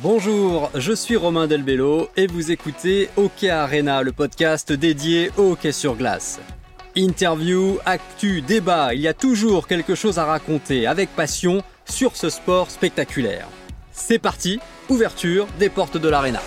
Bonjour, 0.00 0.70
je 0.74 0.94
suis 0.94 1.16
Romain 1.16 1.46
Delbello 1.46 2.08
et 2.16 2.26
vous 2.26 2.50
écoutez 2.50 3.10
Hockey 3.18 3.50
Arena, 3.50 4.02
le 4.02 4.12
podcast 4.12 4.72
dédié 4.72 5.30
au 5.36 5.52
hockey 5.52 5.70
sur 5.70 5.96
glace. 5.96 6.40
Interview, 6.96 7.76
actu, 7.84 8.40
débat, 8.40 8.94
il 8.94 9.02
y 9.02 9.08
a 9.08 9.12
toujours 9.12 9.66
quelque 9.66 9.94
chose 9.94 10.18
à 10.18 10.24
raconter 10.24 10.86
avec 10.86 11.14
passion 11.14 11.62
sur 11.84 12.16
ce 12.16 12.30
sport 12.30 12.70
spectaculaire. 12.70 13.46
C'est 13.92 14.18
parti, 14.18 14.60
ouverture 14.88 15.46
des 15.58 15.68
portes 15.68 15.98
de 15.98 16.08
l'arena. 16.08 16.40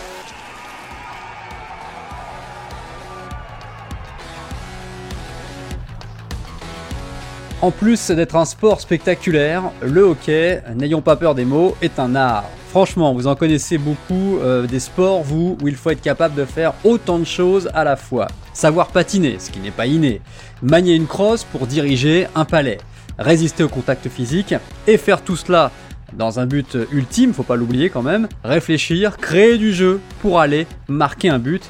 En 7.62 7.70
plus 7.70 8.09
d'être 8.09 8.38
un 8.38 8.46
sport 8.46 8.82
spectaculaire, 8.82 9.71
le 9.84 10.02
hockey, 10.02 10.64
n'ayons 10.75 11.02
pas 11.02 11.16
peur 11.16 11.36
des 11.36 11.46
mots, 11.46 11.75
est 11.84 12.00
un 12.00 12.16
art. 12.16 12.50
Franchement, 12.75 13.14
vous 13.14 13.28
en 13.28 13.38
connaissez 13.38 13.78
beaucoup 13.78 14.38
euh, 14.42 14.68
des 14.68 14.82
sports, 14.82 15.24
vous, 15.24 15.57
où 15.61 15.68
il 15.70 15.75
faut 15.75 15.92
être 15.92 16.02
capable 16.02 16.36
de 16.36 16.43
faire 16.43 16.74
autant 16.84 17.20
de 17.20 17.24
choses 17.24 17.70
à 17.74 17.86
la 17.86 17.96
fois. 17.96 18.28
Savoir 18.51 18.88
patiner, 18.88 19.38
ce 19.39 19.50
qui 19.50 19.60
n'est 19.60 19.71
pas 19.71 19.86
inné. 19.86 20.20
Manier 20.61 20.93
une 20.93 21.07
crosse 21.07 21.46
pour 21.46 21.68
diriger 21.68 22.28
un 22.36 22.43
palais. 22.43 22.79
Résister 23.18 23.64
au 23.64 23.70
contact 23.70 24.10
physique. 24.10 24.54
Et 24.88 24.98
faire 24.98 25.21
tout 25.21 25.38
cela 25.38 25.71
dans 26.11 26.42
un 26.42 26.46
but 26.46 26.78
ultime, 26.92 27.34
faut 27.34 27.43
pas 27.43 27.56
l'oublier 27.56 27.89
quand 27.89 28.01
même. 28.01 28.28
Réfléchir, 28.43 29.15
créer 29.15 29.57
du 29.57 29.73
jeu 29.73 30.01
pour 30.21 30.42
aller 30.42 30.68
marquer 30.89 31.29
un 31.29 31.39
but. 31.39 31.64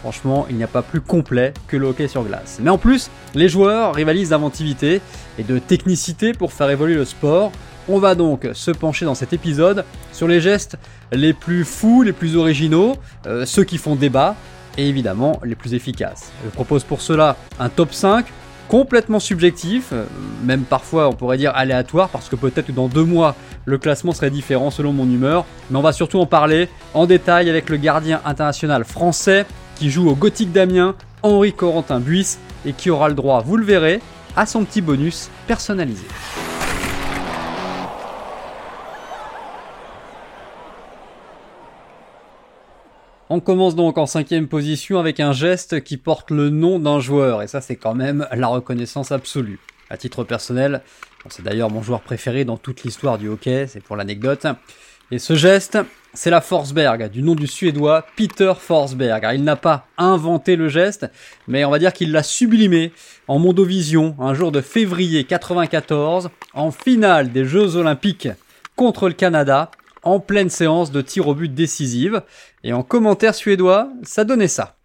Franchement, 0.00 0.46
il 0.50 0.56
n'y 0.56 0.64
a 0.64 0.68
pas 0.68 0.82
plus 0.82 1.00
complet 1.00 1.54
que 1.68 1.78
le 1.78 1.86
hockey 1.86 2.06
sur 2.06 2.22
glace. 2.22 2.58
Mais 2.62 2.68
en 2.68 2.76
plus, 2.76 3.10
les 3.34 3.48
joueurs 3.48 3.94
rivalisent 3.94 4.28
d'inventivité 4.28 5.00
et 5.38 5.42
de 5.42 5.58
technicité 5.58 6.34
pour 6.34 6.52
faire 6.52 6.68
évoluer 6.68 6.96
le 6.96 7.06
sport. 7.06 7.50
On 7.92 7.98
va 7.98 8.14
donc 8.14 8.48
se 8.52 8.70
pencher 8.70 9.04
dans 9.04 9.16
cet 9.16 9.32
épisode 9.32 9.84
sur 10.12 10.28
les 10.28 10.40
gestes 10.40 10.76
les 11.10 11.32
plus 11.32 11.64
fous, 11.64 12.02
les 12.02 12.12
plus 12.12 12.36
originaux, 12.36 12.94
euh, 13.26 13.44
ceux 13.44 13.64
qui 13.64 13.78
font 13.78 13.96
débat 13.96 14.36
et 14.78 14.88
évidemment 14.88 15.40
les 15.42 15.56
plus 15.56 15.74
efficaces. 15.74 16.30
Je 16.44 16.50
propose 16.50 16.84
pour 16.84 17.00
cela 17.00 17.36
un 17.58 17.68
top 17.68 17.92
5 17.92 18.26
complètement 18.68 19.18
subjectif, 19.18 19.88
euh, 19.92 20.04
même 20.44 20.62
parfois 20.62 21.08
on 21.08 21.14
pourrait 21.14 21.36
dire 21.36 21.50
aléatoire, 21.56 22.10
parce 22.10 22.28
que 22.28 22.36
peut-être 22.36 22.72
dans 22.72 22.86
deux 22.86 23.02
mois 23.02 23.34
le 23.64 23.76
classement 23.76 24.12
serait 24.12 24.30
différent 24.30 24.70
selon 24.70 24.92
mon 24.92 25.10
humeur, 25.10 25.44
mais 25.68 25.76
on 25.76 25.82
va 25.82 25.92
surtout 25.92 26.20
en 26.20 26.26
parler 26.26 26.68
en 26.94 27.06
détail 27.06 27.50
avec 27.50 27.68
le 27.68 27.76
gardien 27.76 28.20
international 28.24 28.84
français 28.84 29.46
qui 29.74 29.90
joue 29.90 30.08
au 30.08 30.14
Gothique 30.14 30.52
d'Amiens, 30.52 30.94
Henri 31.24 31.52
Corentin 31.52 31.98
Buisse, 31.98 32.38
et 32.64 32.72
qui 32.72 32.88
aura 32.88 33.08
le 33.08 33.16
droit, 33.16 33.42
vous 33.44 33.56
le 33.56 33.64
verrez, 33.64 34.00
à 34.36 34.46
son 34.46 34.64
petit 34.64 34.80
bonus 34.80 35.28
personnalisé. 35.48 36.06
On 43.32 43.38
commence 43.38 43.76
donc 43.76 43.96
en 43.96 44.06
cinquième 44.06 44.48
position 44.48 44.98
avec 44.98 45.20
un 45.20 45.30
geste 45.32 45.84
qui 45.84 45.96
porte 45.98 46.32
le 46.32 46.50
nom 46.50 46.80
d'un 46.80 46.98
joueur, 46.98 47.42
et 47.42 47.46
ça 47.46 47.60
c'est 47.60 47.76
quand 47.76 47.94
même 47.94 48.26
la 48.32 48.48
reconnaissance 48.48 49.12
absolue. 49.12 49.60
À 49.88 49.96
titre 49.96 50.24
personnel, 50.24 50.82
c'est 51.28 51.44
d'ailleurs 51.44 51.70
mon 51.70 51.80
joueur 51.80 52.00
préféré 52.00 52.44
dans 52.44 52.56
toute 52.56 52.82
l'histoire 52.82 53.18
du 53.18 53.28
hockey, 53.28 53.68
c'est 53.68 53.84
pour 53.84 53.94
l'anecdote. 53.94 54.48
Et 55.12 55.20
ce 55.20 55.36
geste, 55.36 55.78
c'est 56.12 56.30
la 56.30 56.40
Forsberg, 56.40 57.08
du 57.08 57.22
nom 57.22 57.36
du 57.36 57.46
Suédois 57.46 58.04
Peter 58.16 58.52
Forsberg. 58.58 59.24
il 59.32 59.44
n'a 59.44 59.54
pas 59.54 59.86
inventé 59.96 60.56
le 60.56 60.68
geste, 60.68 61.06
mais 61.46 61.64
on 61.64 61.70
va 61.70 61.78
dire 61.78 61.92
qu'il 61.92 62.10
l'a 62.10 62.24
sublimé 62.24 62.90
en 63.28 63.38
Mondovision 63.38 64.16
un 64.18 64.34
jour 64.34 64.50
de 64.50 64.60
février 64.60 65.22
94, 65.22 66.30
en 66.52 66.72
finale 66.72 67.30
des 67.30 67.44
Jeux 67.44 67.76
Olympiques 67.76 68.28
contre 68.74 69.06
le 69.06 69.14
Canada, 69.14 69.70
en 70.02 70.20
pleine 70.20 70.50
séance 70.50 70.90
de 70.90 71.00
tir 71.00 71.28
au 71.28 71.34
but 71.34 71.52
décisive. 71.52 72.22
Et 72.64 72.72
en 72.72 72.82
commentaire 72.82 73.34
suédois, 73.34 73.88
ça 74.02 74.24
donnait 74.24 74.48
ça. 74.48 74.76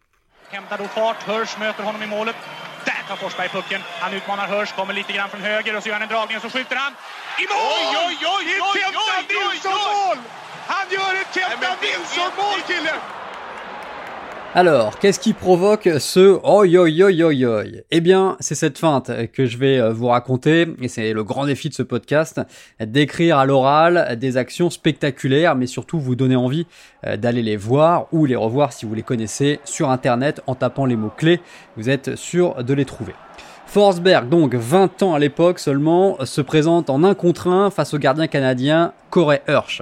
Alors, 14.57 14.99
qu'est-ce 14.99 15.19
qui 15.19 15.33
provoque 15.33 15.89
ce 15.99 16.39
oi 16.41 16.65
oi 16.65 17.03
oi 17.03 17.23
oi 17.23 17.45
oi? 17.45 17.63
Eh 17.91 17.99
bien, 17.99 18.37
c'est 18.39 18.55
cette 18.55 18.77
feinte 18.77 19.11
que 19.33 19.47
je 19.47 19.57
vais 19.57 19.81
euh, 19.81 19.91
vous 19.91 20.07
raconter, 20.07 20.65
et 20.81 20.87
c'est 20.87 21.11
le 21.11 21.25
grand 21.25 21.45
défi 21.45 21.67
de 21.67 21.73
ce 21.73 21.83
podcast, 21.83 22.39
d'écrire 22.79 23.37
à 23.37 23.45
l'oral 23.45 24.17
des 24.17 24.37
actions 24.37 24.69
spectaculaires, 24.69 25.57
mais 25.57 25.67
surtout 25.67 25.99
vous 25.99 26.15
donner 26.15 26.37
envie 26.37 26.67
euh, 27.05 27.17
d'aller 27.17 27.43
les 27.43 27.57
voir 27.57 28.07
ou 28.13 28.25
les 28.25 28.37
revoir 28.37 28.71
si 28.71 28.85
vous 28.85 28.95
les 28.95 29.03
connaissez 29.03 29.59
sur 29.65 29.89
internet 29.89 30.41
en 30.47 30.55
tapant 30.55 30.85
les 30.85 30.95
mots-clés, 30.95 31.41
vous 31.75 31.89
êtes 31.89 32.15
sûr 32.15 32.63
de 32.63 32.73
les 32.73 32.85
trouver. 32.85 33.13
Forsberg, 33.65 34.29
donc 34.29 34.55
20 34.55 35.03
ans 35.03 35.15
à 35.15 35.19
l'époque 35.19 35.59
seulement, 35.59 36.15
se 36.23 36.39
présente 36.39 36.89
en 36.89 37.03
un 37.03 37.13
contre 37.13 37.49
un 37.49 37.71
face 37.71 37.93
au 37.93 37.97
gardien 37.97 38.27
canadien 38.27 38.93
Corey 39.09 39.41
Hirsch. 39.49 39.81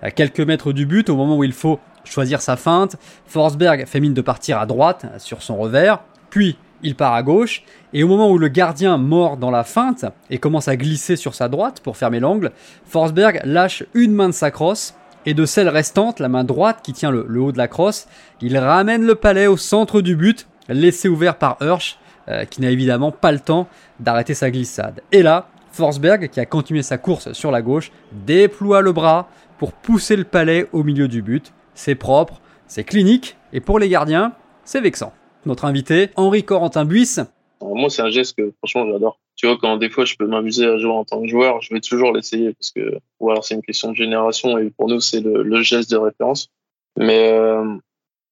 À 0.00 0.10
quelques 0.10 0.40
mètres 0.40 0.72
du 0.72 0.86
but, 0.86 1.10
au 1.10 1.16
moment 1.16 1.36
où 1.36 1.44
il 1.44 1.52
faut 1.52 1.80
choisir 2.06 2.40
sa 2.40 2.56
feinte, 2.56 2.96
Forsberg 3.26 3.86
fait 3.86 4.00
mine 4.00 4.14
de 4.14 4.20
partir 4.20 4.58
à 4.58 4.66
droite 4.66 5.06
sur 5.18 5.42
son 5.42 5.56
revers, 5.56 6.00
puis 6.30 6.56
il 6.82 6.94
part 6.94 7.14
à 7.14 7.22
gauche, 7.22 7.64
et 7.92 8.02
au 8.02 8.08
moment 8.08 8.30
où 8.30 8.38
le 8.38 8.48
gardien 8.48 8.96
mord 8.96 9.36
dans 9.36 9.50
la 9.50 9.64
feinte 9.64 10.04
et 10.30 10.38
commence 10.38 10.68
à 10.68 10.76
glisser 10.76 11.16
sur 11.16 11.34
sa 11.34 11.48
droite 11.48 11.80
pour 11.80 11.96
fermer 11.96 12.20
l'angle, 12.20 12.52
Forsberg 12.84 13.40
lâche 13.44 13.84
une 13.94 14.12
main 14.12 14.28
de 14.28 14.34
sa 14.34 14.50
crosse, 14.50 14.94
et 15.26 15.34
de 15.34 15.44
celle 15.44 15.68
restante, 15.68 16.20
la 16.20 16.28
main 16.28 16.44
droite 16.44 16.78
qui 16.82 16.92
tient 16.92 17.10
le, 17.10 17.40
haut 17.40 17.50
de 17.50 17.58
la 17.58 17.66
crosse, 17.66 18.06
il 18.40 18.56
ramène 18.56 19.02
le 19.04 19.16
palais 19.16 19.48
au 19.48 19.56
centre 19.56 20.00
du 20.00 20.14
but, 20.14 20.46
laissé 20.68 21.08
ouvert 21.08 21.36
par 21.36 21.56
Hirsch, 21.60 21.98
euh, 22.28 22.44
qui 22.44 22.60
n'a 22.60 22.70
évidemment 22.70 23.10
pas 23.10 23.32
le 23.32 23.40
temps 23.40 23.66
d'arrêter 23.98 24.34
sa 24.34 24.50
glissade. 24.50 25.02
Et 25.10 25.22
là, 25.22 25.48
Forsberg, 25.72 26.28
qui 26.28 26.40
a 26.40 26.46
continué 26.46 26.82
sa 26.82 26.96
course 26.96 27.32
sur 27.32 27.50
la 27.50 27.60
gauche, 27.60 27.90
déploie 28.12 28.80
le 28.80 28.92
bras 28.92 29.28
pour 29.58 29.72
pousser 29.72 30.16
le 30.16 30.24
palais 30.24 30.68
au 30.72 30.84
milieu 30.84 31.08
du 31.08 31.22
but. 31.22 31.52
C'est 31.76 31.94
propre, 31.94 32.40
c'est 32.66 32.82
clinique, 32.82 33.36
et 33.52 33.60
pour 33.60 33.78
les 33.78 33.88
gardiens, 33.88 34.32
c'est 34.64 34.80
vexant. 34.80 35.12
Notre 35.44 35.64
invité, 35.64 36.10
Henri 36.16 36.42
Corentin 36.42 36.84
Buisse. 36.84 37.20
Moi, 37.60 37.88
c'est 37.88 38.02
un 38.02 38.10
geste 38.10 38.36
que 38.36 38.52
franchement 38.58 38.90
j'adore. 38.90 39.20
Tu 39.36 39.46
vois, 39.46 39.56
quand 39.56 39.76
des 39.76 39.88
fois 39.88 40.04
je 40.04 40.16
peux 40.16 40.26
m'amuser 40.26 40.66
à 40.66 40.78
jouer 40.78 40.90
en 40.90 41.04
tant 41.04 41.22
que 41.22 41.28
joueur, 41.28 41.62
je 41.62 41.72
vais 41.72 41.80
toujours 41.80 42.12
l'essayer 42.12 42.52
parce 42.52 42.72
que, 42.72 42.98
ou 43.20 43.30
alors 43.30 43.44
c'est 43.44 43.54
une 43.54 43.62
question 43.62 43.92
de 43.92 43.96
génération 43.96 44.58
et 44.58 44.70
pour 44.70 44.88
nous 44.88 45.00
c'est 45.00 45.20
le, 45.20 45.62
geste 45.62 45.90
de 45.92 45.96
référence. 45.96 46.50
Mais 46.98 47.30
euh, 47.30 47.76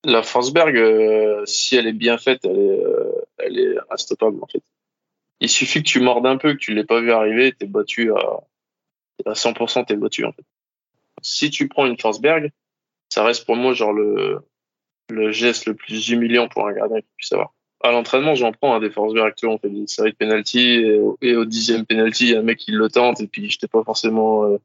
la 0.03 0.25
Forsberg, 0.25 0.77
euh, 0.77 1.45
si 1.47 1.77
elle 1.77 1.87
est 1.87 1.93
bien 1.93 2.19
faite, 2.19 2.41
elle 2.45 2.59
est, 2.59 2.85
euh, 2.85 3.13
elle 3.39 3.59
est 3.59 3.77
instoppable 3.91 4.43
en 4.43 4.47
fait 4.47 4.63
il 5.41 5.49
suffit 5.49 5.83
que 5.83 5.89
tu 5.89 6.01
mordes 6.01 6.27
un 6.27 6.37
peu, 6.37 6.55
que 6.55 6.59
tu 6.59 6.75
l'aies 6.75 6.85
pas 6.85 7.01
vu 7.01 7.13
arriver, 7.13 7.53
t'es 7.53 7.67
battu 7.67 8.13
à, 8.13 8.41
à 9.27 9.33
100%, 9.33 9.85
t'es 9.87 9.97
battu 9.97 10.25
en 10.25 10.33
fait. 10.33 10.45
Si 11.23 11.51
tu 11.51 11.69
prends 11.69 11.87
une 11.87 11.99
Forsberg, 11.99 12.51
ça 13.15 13.23
reste 13.23 13.47
pour 13.47 13.55
moi 13.55 13.73
genre 13.75 13.93
le, 13.93 14.41
le 15.09 15.31
geste 15.31 15.67
le 15.67 15.75
plus 15.75 16.09
humiliant 16.09 16.49
pour 16.49 16.67
un 16.67 16.73
gardien 16.73 17.01
qui 17.01 17.09
puisse 17.17 17.33
avoir. 17.33 17.55
À 17.81 17.93
l'entraînement, 17.93 18.35
j'en 18.35 18.51
prends 18.51 18.75
un 18.75 18.81
des 18.81 18.91
Forsberg, 18.91 19.35
tu 19.37 19.47
on 19.47 19.59
fait 19.59 19.69
des 19.69 19.87
séries 19.87 20.13
de 20.13 20.17
penalty 20.17 20.85
et, 21.21 21.37
au 21.37 21.45
dixième 21.45 21.87
penalty, 21.87 22.25
il 22.25 22.31
y 22.33 22.35
a 22.35 22.41
un 22.41 22.43
mec 22.43 22.59
qui 22.59 22.73
le 22.73 22.89
tente 22.89 23.21
et 23.21 23.29
puis 23.29 23.49
j'étais 23.49 23.69
pas 23.69 23.85
forcément. 23.85 24.47
Euh, 24.47 24.59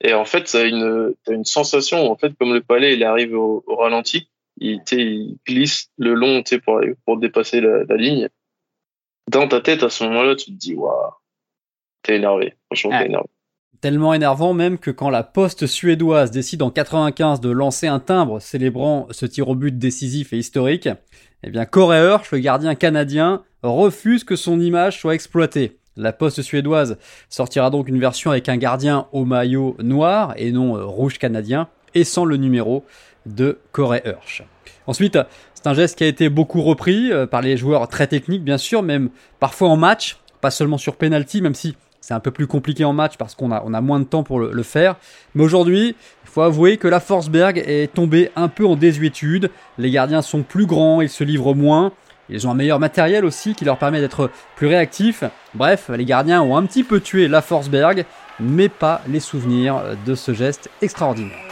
et 0.00 0.14
en 0.14 0.24
fait, 0.24 0.54
a 0.54 0.64
une, 0.64 1.14
as 1.26 1.32
une 1.32 1.44
sensation, 1.44 2.10
en 2.10 2.16
fait, 2.16 2.32
comme 2.38 2.54
le 2.54 2.62
palais, 2.62 2.94
il 2.94 3.04
arrive 3.04 3.34
au, 3.34 3.62
ralenti, 3.68 4.28
il, 4.58 4.80
il 4.92 5.36
glisse 5.46 5.90
le 5.98 6.14
long, 6.14 6.42
pour, 6.64 6.80
pour 7.04 7.18
dépasser 7.18 7.60
la, 7.60 7.84
la 7.84 7.96
ligne 7.96 8.28
dans 9.28 9.48
ta 9.48 9.60
tête, 9.60 9.82
à 9.82 9.90
ce 9.90 10.04
moment-là, 10.04 10.34
tu 10.34 10.46
te 10.46 10.50
dis, 10.56 10.74
waouh, 10.74 11.12
t'es 12.02 12.16
énervé. 12.16 12.54
Franchement, 12.66 12.98
t'es 12.98 13.06
énervé. 13.06 13.28
Tellement 13.82 14.14
énervant 14.14 14.54
même 14.54 14.78
que 14.78 14.92
quand 14.92 15.10
la 15.10 15.24
poste 15.24 15.66
suédoise 15.66 16.30
décide 16.30 16.62
en 16.62 16.70
95 16.70 17.40
de 17.40 17.50
lancer 17.50 17.88
un 17.88 17.98
timbre 17.98 18.38
célébrant 18.38 19.08
ce 19.10 19.26
tir 19.26 19.48
au 19.48 19.56
but 19.56 19.76
décisif 19.76 20.32
et 20.32 20.38
historique, 20.38 20.88
eh 21.42 21.50
bien 21.50 21.64
Corey 21.64 22.00
Hirsch, 22.00 22.30
le 22.30 22.38
gardien 22.38 22.76
canadien, 22.76 23.42
refuse 23.64 24.22
que 24.22 24.36
son 24.36 24.60
image 24.60 25.00
soit 25.00 25.16
exploitée. 25.16 25.78
La 25.96 26.12
poste 26.12 26.42
suédoise 26.42 26.96
sortira 27.28 27.70
donc 27.70 27.88
une 27.88 27.98
version 27.98 28.30
avec 28.30 28.48
un 28.48 28.56
gardien 28.56 29.08
au 29.10 29.24
maillot 29.24 29.76
noir 29.80 30.34
et 30.36 30.52
non 30.52 30.76
euh, 30.76 30.84
rouge 30.84 31.18
canadien 31.18 31.66
et 31.96 32.04
sans 32.04 32.24
le 32.24 32.36
numéro 32.36 32.84
de 33.26 33.58
Corey 33.72 34.00
Hirsch. 34.06 34.44
Ensuite, 34.86 35.18
c'est 35.54 35.66
un 35.66 35.74
geste 35.74 35.98
qui 35.98 36.04
a 36.04 36.06
été 36.06 36.28
beaucoup 36.28 36.62
repris 36.62 37.10
euh, 37.10 37.26
par 37.26 37.42
les 37.42 37.56
joueurs 37.56 37.88
très 37.88 38.06
techniques, 38.06 38.44
bien 38.44 38.58
sûr, 38.58 38.84
même 38.84 39.10
parfois 39.40 39.70
en 39.70 39.76
match, 39.76 40.18
pas 40.40 40.52
seulement 40.52 40.78
sur 40.78 40.94
penalty, 40.94 41.42
même 41.42 41.56
si 41.56 41.74
c'est 42.02 42.14
un 42.14 42.20
peu 42.20 42.32
plus 42.32 42.46
compliqué 42.46 42.84
en 42.84 42.92
match 42.92 43.16
parce 43.16 43.34
qu'on 43.34 43.52
a, 43.52 43.80
moins 43.80 44.00
de 44.00 44.04
temps 44.04 44.24
pour 44.24 44.40
le, 44.40 44.62
faire. 44.62 44.96
Mais 45.34 45.44
aujourd'hui, 45.44 45.96
il 46.24 46.28
faut 46.28 46.42
avouer 46.42 46.76
que 46.76 46.88
la 46.88 47.00
Forsberg 47.00 47.62
est 47.64 47.94
tombée 47.94 48.30
un 48.36 48.48
peu 48.48 48.66
en 48.66 48.76
désuétude. 48.76 49.50
Les 49.78 49.90
gardiens 49.90 50.20
sont 50.20 50.42
plus 50.42 50.66
grands, 50.66 51.00
ils 51.00 51.08
se 51.08 51.24
livrent 51.24 51.54
moins. 51.54 51.92
Ils 52.28 52.46
ont 52.46 52.50
un 52.50 52.54
meilleur 52.54 52.80
matériel 52.80 53.24
aussi 53.24 53.54
qui 53.54 53.64
leur 53.64 53.78
permet 53.78 54.00
d'être 54.00 54.30
plus 54.56 54.66
réactifs. 54.66 55.22
Bref, 55.54 55.90
les 55.94 56.04
gardiens 56.04 56.42
ont 56.42 56.56
un 56.56 56.66
petit 56.66 56.82
peu 56.82 57.00
tué 57.00 57.28
la 57.28 57.40
Forsberg, 57.40 58.04
mais 58.40 58.68
pas 58.68 59.00
les 59.08 59.20
souvenirs 59.20 59.80
de 60.04 60.14
ce 60.14 60.34
geste 60.34 60.70
extraordinaire. 60.80 61.51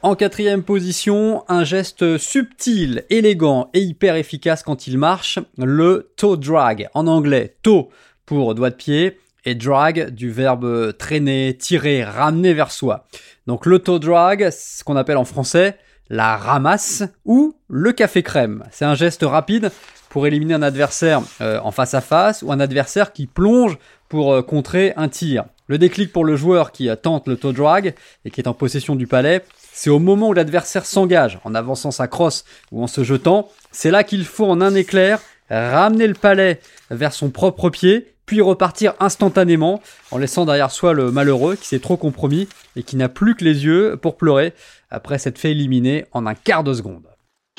En 0.00 0.14
quatrième 0.14 0.62
position, 0.62 1.42
un 1.48 1.64
geste 1.64 2.18
subtil, 2.18 3.04
élégant 3.10 3.68
et 3.74 3.80
hyper 3.80 4.14
efficace 4.14 4.62
quand 4.62 4.86
il 4.86 4.96
marche, 4.96 5.40
le 5.56 6.12
toe 6.16 6.36
drag. 6.36 6.88
En 6.94 7.08
anglais, 7.08 7.56
toe 7.62 7.88
pour 8.24 8.54
doigt 8.54 8.70
de 8.70 8.76
pied 8.76 9.18
et 9.44 9.56
drag 9.56 10.10
du 10.10 10.30
verbe 10.30 10.96
traîner, 10.96 11.56
tirer, 11.58 12.04
ramener 12.04 12.54
vers 12.54 12.70
soi. 12.70 13.08
Donc 13.48 13.66
le 13.66 13.80
toe 13.80 13.98
drag, 13.98 14.50
ce 14.50 14.84
qu'on 14.84 14.94
appelle 14.94 15.16
en 15.16 15.24
français 15.24 15.76
la 16.10 16.36
ramasse 16.36 17.02
ou 17.24 17.56
le 17.68 17.92
café 17.92 18.22
crème. 18.22 18.62
C'est 18.70 18.84
un 18.84 18.94
geste 18.94 19.24
rapide 19.24 19.72
pour 20.10 20.28
éliminer 20.28 20.54
un 20.54 20.62
adversaire 20.62 21.22
euh, 21.40 21.58
en 21.64 21.72
face 21.72 21.94
à 21.94 22.00
face 22.00 22.42
ou 22.42 22.52
un 22.52 22.60
adversaire 22.60 23.12
qui 23.12 23.26
plonge 23.26 23.76
pour 24.08 24.32
euh, 24.32 24.42
contrer 24.42 24.92
un 24.96 25.08
tir. 25.08 25.44
Le 25.66 25.76
déclic 25.76 26.12
pour 26.12 26.24
le 26.24 26.36
joueur 26.36 26.70
qui 26.70 26.88
tente 27.02 27.26
le 27.26 27.36
toe 27.36 27.52
drag 27.52 27.94
et 28.24 28.30
qui 28.30 28.40
est 28.40 28.48
en 28.48 28.54
possession 28.54 28.96
du 28.96 29.06
palais, 29.06 29.44
c'est 29.78 29.90
au 29.90 30.00
moment 30.00 30.30
où 30.30 30.32
l'adversaire 30.32 30.84
s'engage 30.84 31.38
en 31.44 31.54
avançant 31.54 31.92
sa 31.92 32.08
crosse 32.08 32.44
ou 32.72 32.82
en 32.82 32.88
se 32.88 33.04
jetant, 33.04 33.48
c'est 33.70 33.92
là 33.92 34.02
qu'il 34.02 34.24
faut 34.24 34.46
en 34.46 34.60
un 34.60 34.74
éclair 34.74 35.20
ramener 35.50 36.08
le 36.08 36.14
palais 36.14 36.58
vers 36.90 37.12
son 37.12 37.30
propre 37.30 37.70
pied 37.70 38.12
puis 38.26 38.40
repartir 38.40 38.94
instantanément 38.98 39.80
en 40.10 40.18
laissant 40.18 40.46
derrière 40.46 40.72
soi 40.72 40.94
le 40.94 41.12
malheureux 41.12 41.54
qui 41.54 41.68
s'est 41.68 41.78
trop 41.78 41.96
compromis 41.96 42.48
et 42.74 42.82
qui 42.82 42.96
n'a 42.96 43.08
plus 43.08 43.36
que 43.36 43.44
les 43.44 43.66
yeux 43.66 43.96
pour 43.96 44.16
pleurer 44.16 44.52
après 44.90 45.16
s'être 45.16 45.38
fait 45.38 45.52
éliminer 45.52 46.06
en 46.10 46.26
un 46.26 46.34
quart 46.34 46.64
de 46.64 46.74
seconde. 46.74 47.06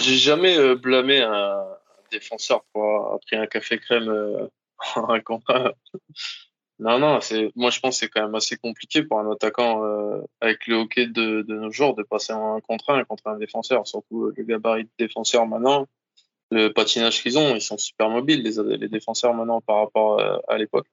J'ai 0.01 0.17
jamais 0.17 0.57
euh, 0.57 0.75
blâmé 0.75 1.21
un 1.21 1.63
défenseur 2.11 2.65
pour 2.73 2.83
avoir 2.83 3.19
pris 3.21 3.37
un 3.37 3.47
café 3.47 3.77
crème 3.79 4.09
euh, 4.09 4.45
en 4.97 5.39
un. 5.47 5.71
Non, 6.79 6.97
non, 6.97 7.19
c'est, 7.21 7.51
moi 7.55 7.69
je 7.71 7.79
pense 7.79 7.95
que 7.95 8.05
c'est 8.05 8.09
quand 8.09 8.21
même 8.21 8.35
assez 8.35 8.57
compliqué 8.57 9.03
pour 9.03 9.19
un 9.19 9.31
attaquant 9.31 9.83
euh, 9.83 10.21
avec 10.39 10.65
le 10.67 10.75
hockey 10.75 11.07
de, 11.07 11.43
nos 11.47 11.71
jours 11.71 11.93
de 11.93 12.03
passer 12.03 12.33
en 12.33 12.55
un 12.55 12.61
contre 12.61 12.91
un 12.91 13.03
contre 13.03 13.27
un 13.27 13.37
défenseur, 13.37 13.85
surtout 13.85 14.31
le 14.35 14.43
gabarit 14.43 14.85
de 14.85 14.89
défenseur 14.97 15.45
maintenant 15.45 15.87
le 16.51 16.69
patinage 16.69 17.21
qu'ils 17.21 17.37
ont, 17.37 17.55
ils 17.55 17.61
sont 17.61 17.77
super 17.77 18.09
mobiles, 18.09 18.41
les, 18.43 18.77
les 18.77 18.89
défenseurs 18.89 19.33
maintenant 19.33 19.61
par 19.61 19.77
rapport 19.77 20.19
euh, 20.19 20.37
à, 20.47 20.57
l'époque. 20.57 20.87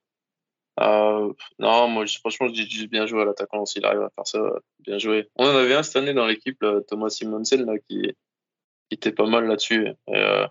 Euh, 0.81 1.33
non, 1.59 1.89
moi, 1.89 2.05
franchement, 2.07 2.49
je 2.49 2.53
dis 2.53 2.69
juste 2.69 2.91
bien 2.91 3.07
joué 3.07 3.23
à 3.23 3.25
l'attaquant 3.25 3.65
s'il 3.65 3.85
arrive 3.87 4.03
à 4.03 4.11
faire 4.11 4.27
ça. 4.27 4.41
Bien 4.81 4.99
joué. 4.99 5.29
On 5.37 5.47
en 5.47 5.57
avait 5.57 5.75
un 5.75 5.83
cette 5.83 5.97
année 5.97 6.13
dans 6.13 6.27
l'équipe, 6.27 6.63
Thomas 6.89 7.09
Simonsen, 7.09 7.65
là, 7.65 7.79
qui, 7.89 8.13
était 8.91 9.13
pas 9.13 9.27
mal 9.27 9.47
là-dessus. 9.47 9.89
Euh, 10.11 10.47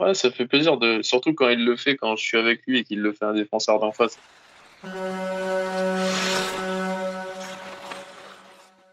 ouais, 0.00 0.14
ça 0.14 0.30
fait 0.30 0.46
plaisir, 0.46 0.76
de, 0.76 1.02
surtout 1.02 1.34
quand 1.34 1.48
il 1.48 1.64
le 1.64 1.76
fait, 1.76 1.96
quand 1.96 2.16
je 2.16 2.22
suis 2.22 2.38
avec 2.38 2.62
lui 2.66 2.80
et 2.80 2.84
qu'il 2.84 3.00
le 3.00 3.12
fait 3.12 3.24
un 3.24 3.34
défenseur 3.34 3.78
d'en 3.78 3.92
face. 3.92 4.18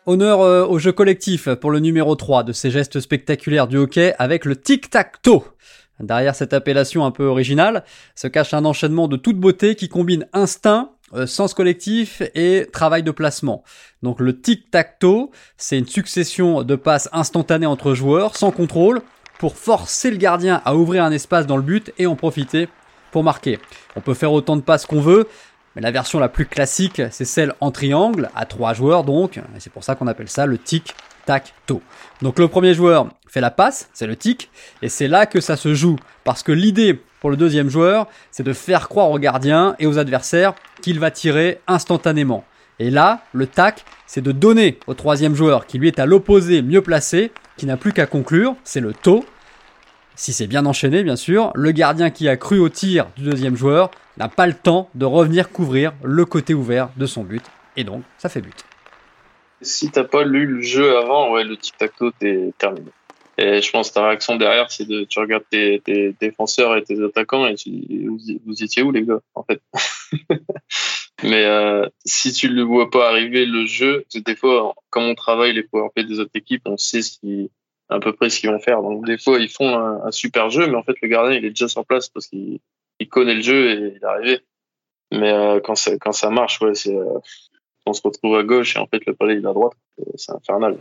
Honneur 0.05 0.41
euh, 0.41 0.65
au 0.65 0.79
jeu 0.79 0.91
collectif 0.91 1.49
pour 1.49 1.71
le 1.71 1.79
numéro 1.79 2.15
3 2.15 2.43
de 2.43 2.53
ces 2.53 2.71
gestes 2.71 2.99
spectaculaires 2.99 3.67
du 3.67 3.77
hockey 3.77 4.13
avec 4.17 4.45
le 4.45 4.55
tic-tac-toe. 4.55 5.43
Derrière 5.99 6.33
cette 6.33 6.53
appellation 6.53 7.05
un 7.05 7.11
peu 7.11 7.25
originale 7.25 7.83
se 8.15 8.27
cache 8.27 8.53
un 8.55 8.65
enchaînement 8.65 9.07
de 9.07 9.17
toute 9.17 9.37
beauté 9.37 9.75
qui 9.75 9.89
combine 9.89 10.27
instinct, 10.33 10.93
euh, 11.13 11.27
sens 11.27 11.53
collectif 11.53 12.23
et 12.33 12.65
travail 12.71 13.03
de 13.03 13.11
placement. 13.11 13.63
Donc 14.01 14.19
le 14.19 14.39
tic-tac-toe, 14.39 15.29
c'est 15.57 15.77
une 15.77 15.87
succession 15.87 16.63
de 16.63 16.75
passes 16.75 17.09
instantanées 17.11 17.67
entre 17.67 17.93
joueurs 17.93 18.37
sans 18.37 18.51
contrôle 18.51 19.01
pour 19.41 19.57
forcer 19.57 20.11
le 20.11 20.17
gardien 20.17 20.61
à 20.65 20.75
ouvrir 20.75 21.03
un 21.03 21.09
espace 21.09 21.47
dans 21.47 21.57
le 21.57 21.63
but 21.63 21.91
et 21.97 22.05
en 22.05 22.15
profiter 22.15 22.69
pour 23.09 23.23
marquer. 23.23 23.57
On 23.95 23.99
peut 23.99 24.13
faire 24.13 24.31
autant 24.31 24.55
de 24.55 24.61
passes 24.61 24.85
qu'on 24.85 25.01
veut, 25.01 25.27
mais 25.75 25.81
la 25.81 25.89
version 25.89 26.19
la 26.19 26.29
plus 26.29 26.45
classique, 26.45 27.01
c'est 27.09 27.25
celle 27.25 27.55
en 27.59 27.71
triangle, 27.71 28.29
à 28.35 28.45
trois 28.45 28.75
joueurs 28.75 29.03
donc, 29.03 29.37
et 29.37 29.41
c'est 29.57 29.73
pour 29.73 29.83
ça 29.83 29.95
qu'on 29.95 30.05
appelle 30.05 30.29
ça 30.29 30.45
le 30.45 30.59
tic-tac-toe. 30.59 31.81
Donc 32.21 32.37
le 32.37 32.49
premier 32.49 32.75
joueur 32.75 33.07
fait 33.27 33.41
la 33.41 33.49
passe, 33.49 33.89
c'est 33.93 34.05
le 34.05 34.15
tic, 34.15 34.51
et 34.83 34.89
c'est 34.89 35.07
là 35.07 35.25
que 35.25 35.41
ça 35.41 35.55
se 35.55 35.73
joue, 35.73 35.95
parce 36.23 36.43
que 36.43 36.51
l'idée 36.51 37.01
pour 37.19 37.31
le 37.31 37.35
deuxième 37.35 37.69
joueur, 37.69 38.05
c'est 38.29 38.43
de 38.43 38.53
faire 38.53 38.89
croire 38.89 39.09
au 39.09 39.17
gardien 39.17 39.75
et 39.79 39.87
aux 39.87 39.97
adversaires 39.97 40.53
qu'il 40.83 40.99
va 40.99 41.09
tirer 41.09 41.61
instantanément. 41.65 42.45
Et 42.81 42.89
là, 42.89 43.21
le 43.31 43.45
tac, 43.45 43.85
c'est 44.07 44.21
de 44.21 44.31
donner 44.31 44.79
au 44.87 44.95
troisième 44.95 45.35
joueur, 45.35 45.67
qui 45.67 45.77
lui 45.77 45.87
est 45.87 45.99
à 45.99 46.07
l'opposé 46.07 46.63
mieux 46.63 46.81
placé, 46.81 47.31
qui 47.55 47.67
n'a 47.67 47.77
plus 47.77 47.93
qu'à 47.93 48.07
conclure, 48.07 48.55
c'est 48.63 48.79
le 48.79 48.91
toe. 48.91 49.23
Si 50.15 50.33
c'est 50.33 50.47
bien 50.47 50.65
enchaîné, 50.65 51.03
bien 51.03 51.15
sûr, 51.15 51.51
le 51.53 51.73
gardien 51.73 52.09
qui 52.09 52.27
a 52.27 52.37
cru 52.37 52.57
au 52.57 52.69
tir 52.69 53.05
du 53.15 53.23
deuxième 53.23 53.55
joueur 53.55 53.91
n'a 54.17 54.29
pas 54.29 54.47
le 54.47 54.55
temps 54.55 54.89
de 54.95 55.05
revenir 55.05 55.51
couvrir 55.51 55.93
le 56.01 56.25
côté 56.25 56.55
ouvert 56.55 56.89
de 56.97 57.05
son 57.05 57.21
but. 57.21 57.43
Et 57.77 57.83
donc, 57.83 58.01
ça 58.17 58.29
fait 58.29 58.41
but. 58.41 58.65
Si 59.61 59.91
t'as 59.91 60.03
pas 60.03 60.23
lu 60.23 60.47
le 60.47 60.61
jeu 60.63 60.97
avant, 60.97 61.31
ouais, 61.33 61.43
le 61.43 61.57
tic-tac-toe, 61.57 62.13
t'es 62.17 62.51
terminé. 62.57 62.89
Et 63.37 63.61
je 63.61 63.71
pense 63.71 63.89
que 63.89 63.93
ta 63.93 64.07
réaction 64.07 64.37
derrière, 64.37 64.71
c'est 64.71 64.87
de, 64.87 65.03
tu 65.03 65.19
regardes 65.19 65.45
tes, 65.51 65.83
défenseurs 66.19 66.75
et 66.75 66.83
tes 66.83 66.99
attaquants 67.03 67.45
et 67.45 67.53
tu 67.53 68.09
vous, 68.43 68.63
étiez 68.63 68.81
où 68.81 68.91
les 68.91 69.03
gars, 69.03 69.21
en 69.35 69.43
fait? 69.43 69.61
Mais 71.23 71.45
euh, 71.45 71.87
si 72.05 72.33
tu 72.33 72.47
le 72.47 72.63
vois 72.63 72.89
pas 72.89 73.09
arriver, 73.09 73.45
le 73.45 73.65
jeu, 73.65 74.05
des 74.13 74.35
fois, 74.35 74.73
comme 74.89 75.03
on 75.03 75.15
travaille 75.15 75.53
les 75.53 75.63
powerplay 75.63 76.03
des 76.03 76.19
autres 76.19 76.31
équipes, 76.33 76.63
on 76.65 76.77
sait 76.77 77.01
ce 77.01 77.19
qui, 77.19 77.51
à 77.89 77.99
peu 77.99 78.13
près 78.13 78.29
ce 78.29 78.39
qu'ils 78.39 78.49
vont 78.49 78.59
faire. 78.59 78.81
Donc 78.81 79.05
des 79.05 79.17
fois, 79.17 79.39
ils 79.39 79.49
font 79.49 79.77
un, 79.77 80.05
un, 80.05 80.11
super 80.11 80.49
jeu, 80.49 80.67
mais 80.67 80.75
en 80.75 80.83
fait, 80.83 80.95
le 81.01 81.07
gardien, 81.07 81.37
il 81.37 81.45
est 81.45 81.49
déjà 81.49 81.67
sur 81.67 81.85
place 81.85 82.09
parce 82.09 82.27
qu'il 82.27 82.59
il 82.99 83.09
connaît 83.09 83.35
le 83.35 83.41
jeu 83.41 83.69
et 83.69 83.73
il 83.73 83.99
est 84.01 84.03
arrivé. 84.03 84.39
Mais 85.11 85.31
euh, 85.31 85.59
quand, 85.59 85.75
ça, 85.75 85.97
quand 85.97 86.13
ça 86.13 86.29
marche, 86.29 86.61
ouais, 86.61 86.73
c'est, 86.73 86.95
euh, 86.95 87.19
on 87.85 87.93
se 87.93 88.01
retrouve 88.03 88.37
à 88.37 88.43
gauche 88.43 88.75
et 88.75 88.79
en 88.79 88.87
fait 88.87 89.05
le 89.05 89.13
palais 89.13 89.35
il 89.35 89.43
est 89.43 89.47
à 89.47 89.53
droite. 89.53 89.73
C'est 90.15 90.31
infernal. 90.31 90.77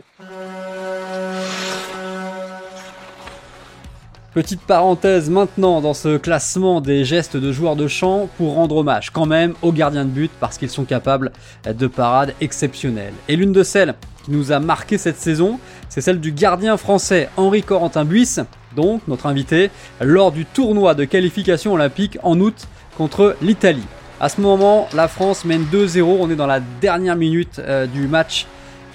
Petite 4.33 4.61
parenthèse 4.61 5.29
maintenant 5.29 5.81
dans 5.81 5.93
ce 5.93 6.15
classement 6.15 6.79
des 6.79 7.03
gestes 7.03 7.35
de 7.35 7.51
joueurs 7.51 7.75
de 7.75 7.89
champ 7.89 8.29
pour 8.37 8.53
rendre 8.53 8.77
hommage 8.77 9.09
quand 9.09 9.25
même 9.25 9.55
aux 9.61 9.73
gardiens 9.73 10.05
de 10.05 10.09
but 10.09 10.31
parce 10.39 10.57
qu'ils 10.57 10.69
sont 10.69 10.85
capables 10.85 11.33
de 11.65 11.85
parades 11.85 12.33
exceptionnelles. 12.39 13.13
Et 13.27 13.35
l'une 13.35 13.51
de 13.51 13.61
celles 13.63 13.93
qui 14.23 14.31
nous 14.31 14.53
a 14.53 14.61
marqué 14.61 14.97
cette 14.97 15.17
saison, 15.17 15.59
c'est 15.89 15.99
celle 15.99 16.21
du 16.21 16.31
gardien 16.31 16.77
français 16.77 17.27
Henri 17.35 17.61
Corentin 17.61 18.05
Buisse, 18.05 18.39
donc 18.73 19.01
notre 19.09 19.25
invité, 19.25 19.69
lors 19.99 20.31
du 20.31 20.45
tournoi 20.45 20.95
de 20.95 21.03
qualification 21.03 21.73
olympique 21.73 22.17
en 22.23 22.39
août 22.39 22.69
contre 22.97 23.35
l'Italie. 23.41 23.83
À 24.21 24.29
ce 24.29 24.39
moment, 24.39 24.87
la 24.93 25.09
France 25.09 25.43
mène 25.43 25.65
2-0, 25.73 26.03
on 26.03 26.29
est 26.29 26.37
dans 26.37 26.47
la 26.47 26.61
dernière 26.79 27.17
minute 27.17 27.59
euh, 27.59 27.85
du 27.85 28.07
match 28.07 28.45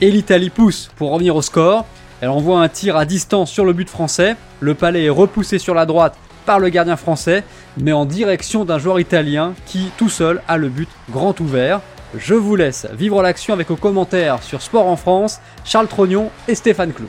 et 0.01 0.11
l'Italie 0.11 0.49
pousse 0.49 0.89
pour 0.97 1.11
revenir 1.11 1.37
au 1.37 1.43
score. 1.43 1.85
Elle 2.21 2.31
envoie 2.31 2.61
un 2.61 2.69
tir 2.69 2.97
à 2.97 3.05
distance 3.05 3.51
sur 3.51 3.65
le 3.65 3.73
but 3.73 3.91
français. 3.91 4.37
Le 4.61 4.75
palais 4.75 5.05
est 5.05 5.11
repoussé 5.11 5.59
sur 5.59 5.75
la 5.75 5.85
droite 5.85 6.17
par 6.47 6.59
le 6.59 6.69
gardien 6.69 6.97
français, 6.97 7.43
mais 7.77 7.93
en 7.93 8.07
direction 8.07 8.65
d'un 8.65 8.79
joueur 8.79 9.01
italien 9.01 9.55
qui, 9.67 9.91
tout 9.99 10.09
seul, 10.09 10.41
a 10.49 10.57
le 10.57 10.69
but 10.69 10.89
grand 11.11 11.39
ouvert. 11.41 11.81
Je 12.17 12.35
vous 12.35 12.57
laisse 12.57 12.87
vivre 12.93 13.23
l'action 13.23 13.53
avec 13.53 13.71
aux 13.71 13.77
commentaires 13.77 14.43
sur 14.43 14.63
Sport 14.63 14.87
en 14.87 14.97
France, 14.97 15.41
Charles 15.65 15.89
Trognon 15.89 16.31
et 16.49 16.55
Stéphane 16.55 16.93
Clou. 16.93 17.09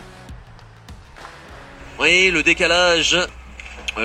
Oui, 1.99 2.29
le 2.31 2.43
décalage. 2.43 3.17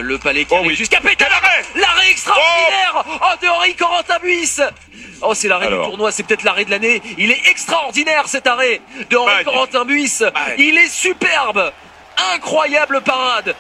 Le 0.01 0.17
palais 0.19 0.45
qui 0.45 0.55
oh 0.55 0.69
jusqu'à 0.71 1.01
péter 1.01 1.25
l'arrêt 1.25 1.63
L'arrêt 1.77 2.11
extraordinaire 2.11 3.05
Oh, 3.07 3.37
de 3.43 3.49
Henri 3.49 3.75
Corentin 3.75 4.19
Buisse 4.23 4.63
Oh, 5.21 5.35
c'est 5.35 5.49
l'arrêt 5.49 5.69
du 5.69 5.75
tournoi, 5.75 6.11
c'est 6.11 6.23
peut-être 6.23 6.45
l'arrêt 6.45 6.65
de 6.65 6.71
l'année. 6.71 7.03
Il 7.19 7.31
est 7.31 7.49
extraordinaire 7.51 8.27
cet 8.27 8.47
arrêt 8.47 8.81
de 9.11 9.17
Henri 9.17 9.45
Corentin 9.45 9.85
Buisse. 9.85 10.25
Il 10.59 10.79
est 10.79 10.89
superbe 10.89 11.73
Incroyable 12.35 13.01
parade 13.03 13.55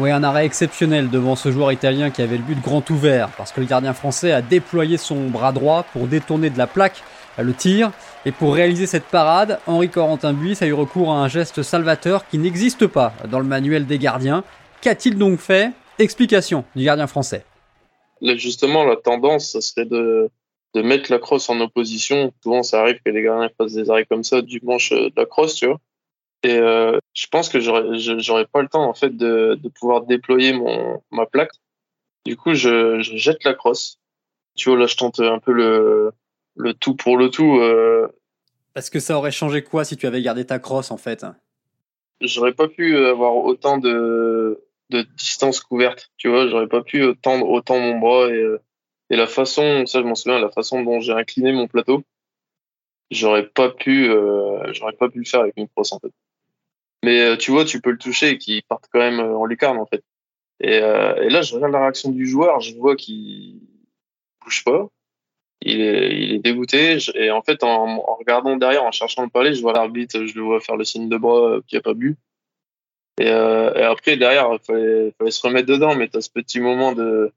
oui, 0.00 0.12
un 0.12 0.22
arrêt 0.22 0.46
exceptionnel 0.46 1.10
devant 1.10 1.34
ce 1.34 1.50
joueur 1.50 1.72
italien 1.72 2.10
qui 2.10 2.22
avait 2.22 2.36
le 2.36 2.44
but 2.44 2.60
grand 2.62 2.88
ouvert, 2.88 3.30
parce 3.30 3.50
que 3.50 3.58
le 3.58 3.66
gardien 3.66 3.94
français 3.94 4.30
a 4.30 4.42
déployé 4.42 4.96
son 4.96 5.26
bras 5.26 5.50
droit 5.50 5.82
pour 5.92 6.06
détourner 6.06 6.50
de 6.50 6.58
la 6.58 6.68
plaque 6.68 7.02
le 7.42 7.52
tir. 7.52 7.90
Et 8.24 8.32
pour 8.32 8.54
réaliser 8.54 8.86
cette 8.86 9.06
parade, 9.06 9.58
Henri 9.66 9.88
Corentin 9.88 10.32
Buis 10.32 10.58
a 10.60 10.66
eu 10.66 10.72
recours 10.72 11.12
à 11.12 11.16
un 11.16 11.28
geste 11.28 11.62
salvateur 11.62 12.28
qui 12.28 12.38
n'existe 12.38 12.86
pas 12.86 13.12
dans 13.28 13.38
le 13.38 13.44
manuel 13.44 13.86
des 13.86 13.98
gardiens. 13.98 14.44
Qu'a-t-il 14.80 15.18
donc 15.18 15.38
fait? 15.38 15.72
Explication 15.98 16.64
du 16.76 16.84
gardien 16.84 17.06
français. 17.06 17.44
Justement, 18.22 18.84
la 18.84 18.96
tendance, 18.96 19.52
ce 19.52 19.60
serait 19.60 19.84
de, 19.84 20.30
de 20.74 20.82
mettre 20.82 21.10
la 21.10 21.18
crosse 21.18 21.48
en 21.48 21.60
opposition. 21.60 22.32
Souvent, 22.42 22.62
ça 22.62 22.80
arrive 22.80 23.00
que 23.04 23.10
les 23.10 23.22
gardiens 23.22 23.50
fassent 23.56 23.74
des 23.74 23.90
arrêts 23.90 24.06
comme 24.06 24.24
ça 24.24 24.42
du 24.42 24.60
manche 24.62 24.90
de 24.90 25.12
la 25.16 25.26
crosse, 25.26 25.56
tu 25.56 25.66
vois. 25.66 25.80
Et 26.44 26.56
euh, 26.56 26.98
je 27.14 27.26
pense 27.26 27.48
que 27.48 27.58
j'aurais, 27.58 27.98
j'aurais 27.98 28.46
pas 28.46 28.62
le 28.62 28.68
temps 28.68 28.88
en 28.88 28.94
fait 28.94 29.16
de, 29.16 29.58
de 29.60 29.68
pouvoir 29.68 30.02
déployer 30.02 30.52
mon 30.52 31.02
ma 31.10 31.26
plaque. 31.26 31.50
Du 32.24 32.36
coup, 32.36 32.54
je, 32.54 33.00
je 33.00 33.16
jette 33.16 33.42
la 33.42 33.54
crosse. 33.54 33.98
Tu 34.54 34.68
vois, 34.68 34.78
là, 34.78 34.86
je 34.86 34.96
tente 34.96 35.18
un 35.18 35.40
peu 35.40 35.52
le, 35.52 36.12
le 36.56 36.74
tout 36.74 36.94
pour 36.94 37.16
le 37.16 37.30
tout. 37.30 37.58
Euh... 37.58 38.08
Parce 38.74 38.90
que 38.90 39.00
ça 39.00 39.16
aurait 39.16 39.32
changé 39.32 39.62
quoi 39.64 39.84
si 39.84 39.96
tu 39.96 40.06
avais 40.06 40.22
gardé 40.22 40.44
ta 40.44 40.60
crosse 40.60 40.92
en 40.92 40.96
fait? 40.96 41.26
J'aurais 42.20 42.52
pas 42.52 42.68
pu 42.68 42.96
avoir 42.96 43.36
autant 43.36 43.78
de, 43.78 44.60
de 44.90 45.02
distance 45.02 45.60
couverte. 45.60 46.10
Tu 46.16 46.28
vois, 46.28 46.48
j'aurais 46.48 46.68
pas 46.68 46.82
pu 46.82 47.04
tendre 47.22 47.48
autant 47.48 47.78
mon 47.78 47.98
bras 47.98 48.28
et, 48.28 48.56
et 49.10 49.16
la 49.16 49.26
façon, 49.26 49.86
ça 49.86 50.00
je 50.00 50.04
m'en 50.04 50.14
souviens, 50.14 50.38
la 50.38 50.50
façon 50.50 50.82
dont 50.82 51.00
j'ai 51.00 51.12
incliné 51.12 51.52
mon 51.52 51.66
plateau 51.66 52.04
j'aurais 53.10 53.46
pas 53.46 53.70
pu, 53.70 54.10
euh, 54.10 54.72
j'aurais 54.72 54.92
pas 54.92 55.08
pu 55.08 55.18
le 55.18 55.24
faire 55.24 55.40
avec 55.40 55.54
une 55.56 55.68
crosse 55.68 55.92
en 55.92 55.98
fait. 55.98 56.12
Mais 57.04 57.20
euh, 57.20 57.36
tu 57.36 57.50
vois, 57.50 57.64
tu 57.64 57.80
peux 57.80 57.90
le 57.90 57.98
toucher 57.98 58.30
et 58.30 58.38
qu'il 58.38 58.62
parte 58.64 58.86
quand 58.92 58.98
même 58.98 59.20
en 59.20 59.44
lucarne 59.44 59.78
en 59.78 59.86
fait. 59.86 60.02
Et, 60.60 60.76
et 60.76 61.30
là, 61.30 61.42
je 61.42 61.54
regarde 61.54 61.72
la 61.72 61.82
réaction 61.82 62.10
du 62.10 62.26
joueur, 62.26 62.60
je 62.60 62.74
vois 62.76 62.96
qu'il 62.96 63.60
bouge 64.42 64.64
pas. 64.64 64.88
Il 65.60 65.80
est, 65.80 66.16
il 66.16 66.32
est 66.34 66.38
dégoûté. 66.40 66.98
Et 67.14 67.30
en 67.30 67.42
fait, 67.42 67.62
en, 67.62 67.98
en, 67.98 68.14
regardant 68.16 68.56
derrière, 68.56 68.84
en 68.84 68.90
cherchant 68.90 69.22
le 69.22 69.28
palais, 69.28 69.54
je 69.54 69.60
vois 69.60 69.72
l'arbitre, 69.72 70.24
je 70.26 70.34
le 70.34 70.42
vois 70.42 70.60
faire 70.60 70.76
le 70.76 70.84
signe 70.84 71.08
de 71.08 71.16
bras 71.16 71.58
qui 71.66 71.76
a 71.76 71.80
pas 71.80 71.94
bu. 71.94 72.16
Et, 73.18 73.28
euh, 73.28 73.74
et 73.74 73.82
après, 73.82 74.16
derrière, 74.16 74.48
il 74.52 74.58
fallait, 74.64 75.12
fallait, 75.18 75.30
se 75.30 75.46
remettre 75.46 75.66
dedans, 75.66 75.94
mais 75.94 76.08
tu 76.08 76.16
as 76.16 76.20
ce 76.20 76.30
petit 76.30 76.60
moment 76.60 76.92
de. 76.92 77.32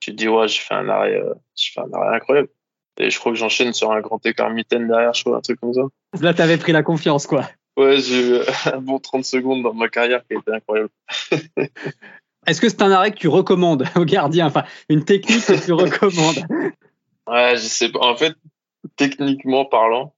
Tu 0.00 0.10
te 0.10 0.16
dis, 0.16 0.28
ouais, 0.28 0.48
j'ai 0.48 0.60
fait 0.60 0.74
un 0.74 0.88
arrêt, 0.88 1.14
euh, 1.14 1.34
j'ai 1.54 1.72
fait 1.72 1.80
un 1.80 1.92
arrêt 1.92 2.16
incroyable. 2.16 2.48
Et 2.98 3.10
je 3.10 3.18
crois 3.18 3.32
que 3.32 3.38
j'enchaîne 3.38 3.72
sur 3.72 3.92
un 3.92 4.00
grand 4.00 4.24
écart 4.26 4.50
mitaine 4.50 4.88
derrière, 4.88 5.14
je 5.14 5.22
crois, 5.22 5.38
un 5.38 5.40
truc 5.40 5.60
comme 5.60 5.72
ça. 5.72 5.82
Là, 6.20 6.34
t'avais 6.34 6.58
pris 6.58 6.72
la 6.72 6.82
confiance, 6.82 7.26
quoi. 7.26 7.48
Ouais, 7.76 7.98
j'ai 8.00 8.28
eu 8.28 8.40
un 8.66 8.80
bon 8.80 8.98
30 8.98 9.24
secondes 9.24 9.62
dans 9.62 9.72
ma 9.72 9.88
carrière 9.88 10.22
qui 10.26 10.34
a 10.34 10.38
été 10.38 10.52
incroyable. 10.52 10.90
Est-ce 12.46 12.60
que 12.60 12.68
c'est 12.68 12.82
un 12.82 12.90
arrêt 12.90 13.12
que 13.12 13.18
tu 13.18 13.28
recommandes 13.28 13.86
au 13.96 14.04
gardien? 14.04 14.46
Enfin, 14.46 14.64
une 14.88 15.04
technique 15.04 15.46
que 15.46 15.64
tu 15.64 15.72
recommandes? 15.72 16.44
Ouais, 17.28 17.56
je 17.56 17.62
sais 17.62 17.88
pas. 17.88 18.00
En 18.00 18.16
fait, 18.16 18.34
techniquement 18.96 19.64
parlant, 19.64 20.12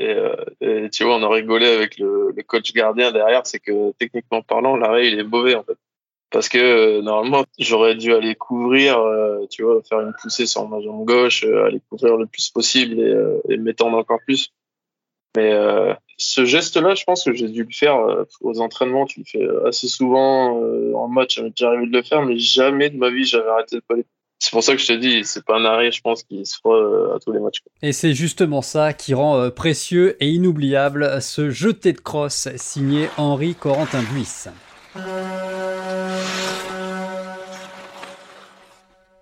et, 0.00 0.14
euh, 0.14 0.34
et, 0.62 0.88
tu 0.88 1.04
vois, 1.04 1.16
on 1.16 1.22
a 1.22 1.28
rigolé 1.28 1.66
avec 1.66 1.98
le, 1.98 2.34
coach 2.46 2.72
gardien 2.72 3.12
derrière, 3.12 3.46
c'est 3.46 3.60
que 3.60 3.92
techniquement 3.98 4.40
parlant, 4.40 4.74
l'arrêt 4.76 5.08
il 5.08 5.18
est 5.18 5.24
mauvais 5.24 5.54
en 5.54 5.62
fait. 5.62 5.76
Parce 6.30 6.48
que 6.48 6.58
euh, 6.58 7.02
normalement, 7.02 7.44
j'aurais 7.58 7.96
dû 7.96 8.14
aller 8.14 8.34
couvrir, 8.34 8.98
euh, 8.98 9.46
tu 9.50 9.62
vois, 9.62 9.82
faire 9.82 10.00
une 10.00 10.14
poussée 10.20 10.46
sur 10.46 10.66
ma 10.66 10.80
jambe 10.80 11.04
gauche, 11.04 11.44
aller 11.44 11.82
couvrir 11.90 12.16
le 12.16 12.26
plus 12.26 12.48
possible 12.48 12.98
et, 13.48 13.56
m'étendre 13.58 13.98
encore 13.98 14.20
plus. 14.24 14.54
Mais 15.36 15.52
ce 16.16 16.44
geste-là, 16.44 16.94
je 16.94 17.04
pense 17.04 17.24
que 17.24 17.34
j'ai 17.34 17.48
dû 17.48 17.62
le 17.64 17.72
faire 17.72 18.24
aux 18.40 18.60
entraînements. 18.60 19.06
Tu 19.06 19.20
le 19.20 19.26
fais 19.26 19.46
assez 19.66 19.86
souvent 19.86 20.60
en 20.94 21.08
match, 21.08 21.40
déjà 21.40 21.68
arrivé 21.68 21.86
de 21.86 21.96
le 21.96 22.02
faire, 22.02 22.22
mais 22.22 22.38
jamais 22.38 22.90
de 22.90 22.96
ma 22.96 23.10
vie 23.10 23.24
j'avais 23.24 23.48
arrêté 23.48 23.76
de 23.76 23.82
parler 23.82 24.04
c'est 24.40 24.52
pour 24.52 24.64
ça 24.64 24.74
que 24.74 24.80
je 24.80 24.86
te 24.86 24.92
dis, 24.94 25.22
c'est 25.24 25.44
pas 25.44 25.58
un 25.58 25.64
arrêt, 25.66 25.92
je 25.92 26.00
pense, 26.00 26.22
qui 26.22 26.46
se 26.46 26.56
fera 26.56 26.74
euh, 26.74 27.14
à 27.14 27.20
tous 27.20 27.30
les 27.30 27.40
matchs. 27.40 27.58
Et 27.82 27.92
c'est 27.92 28.14
justement 28.14 28.62
ça 28.62 28.94
qui 28.94 29.12
rend 29.12 29.36
euh, 29.36 29.50
précieux 29.50 30.16
et 30.18 30.30
inoubliable 30.30 31.20
ce 31.20 31.50
jeté 31.50 31.92
de 31.92 32.00
crosse 32.00 32.48
signé 32.56 33.10
Henri 33.18 33.54
Corentin 33.54 34.02
Buis. 34.02 34.46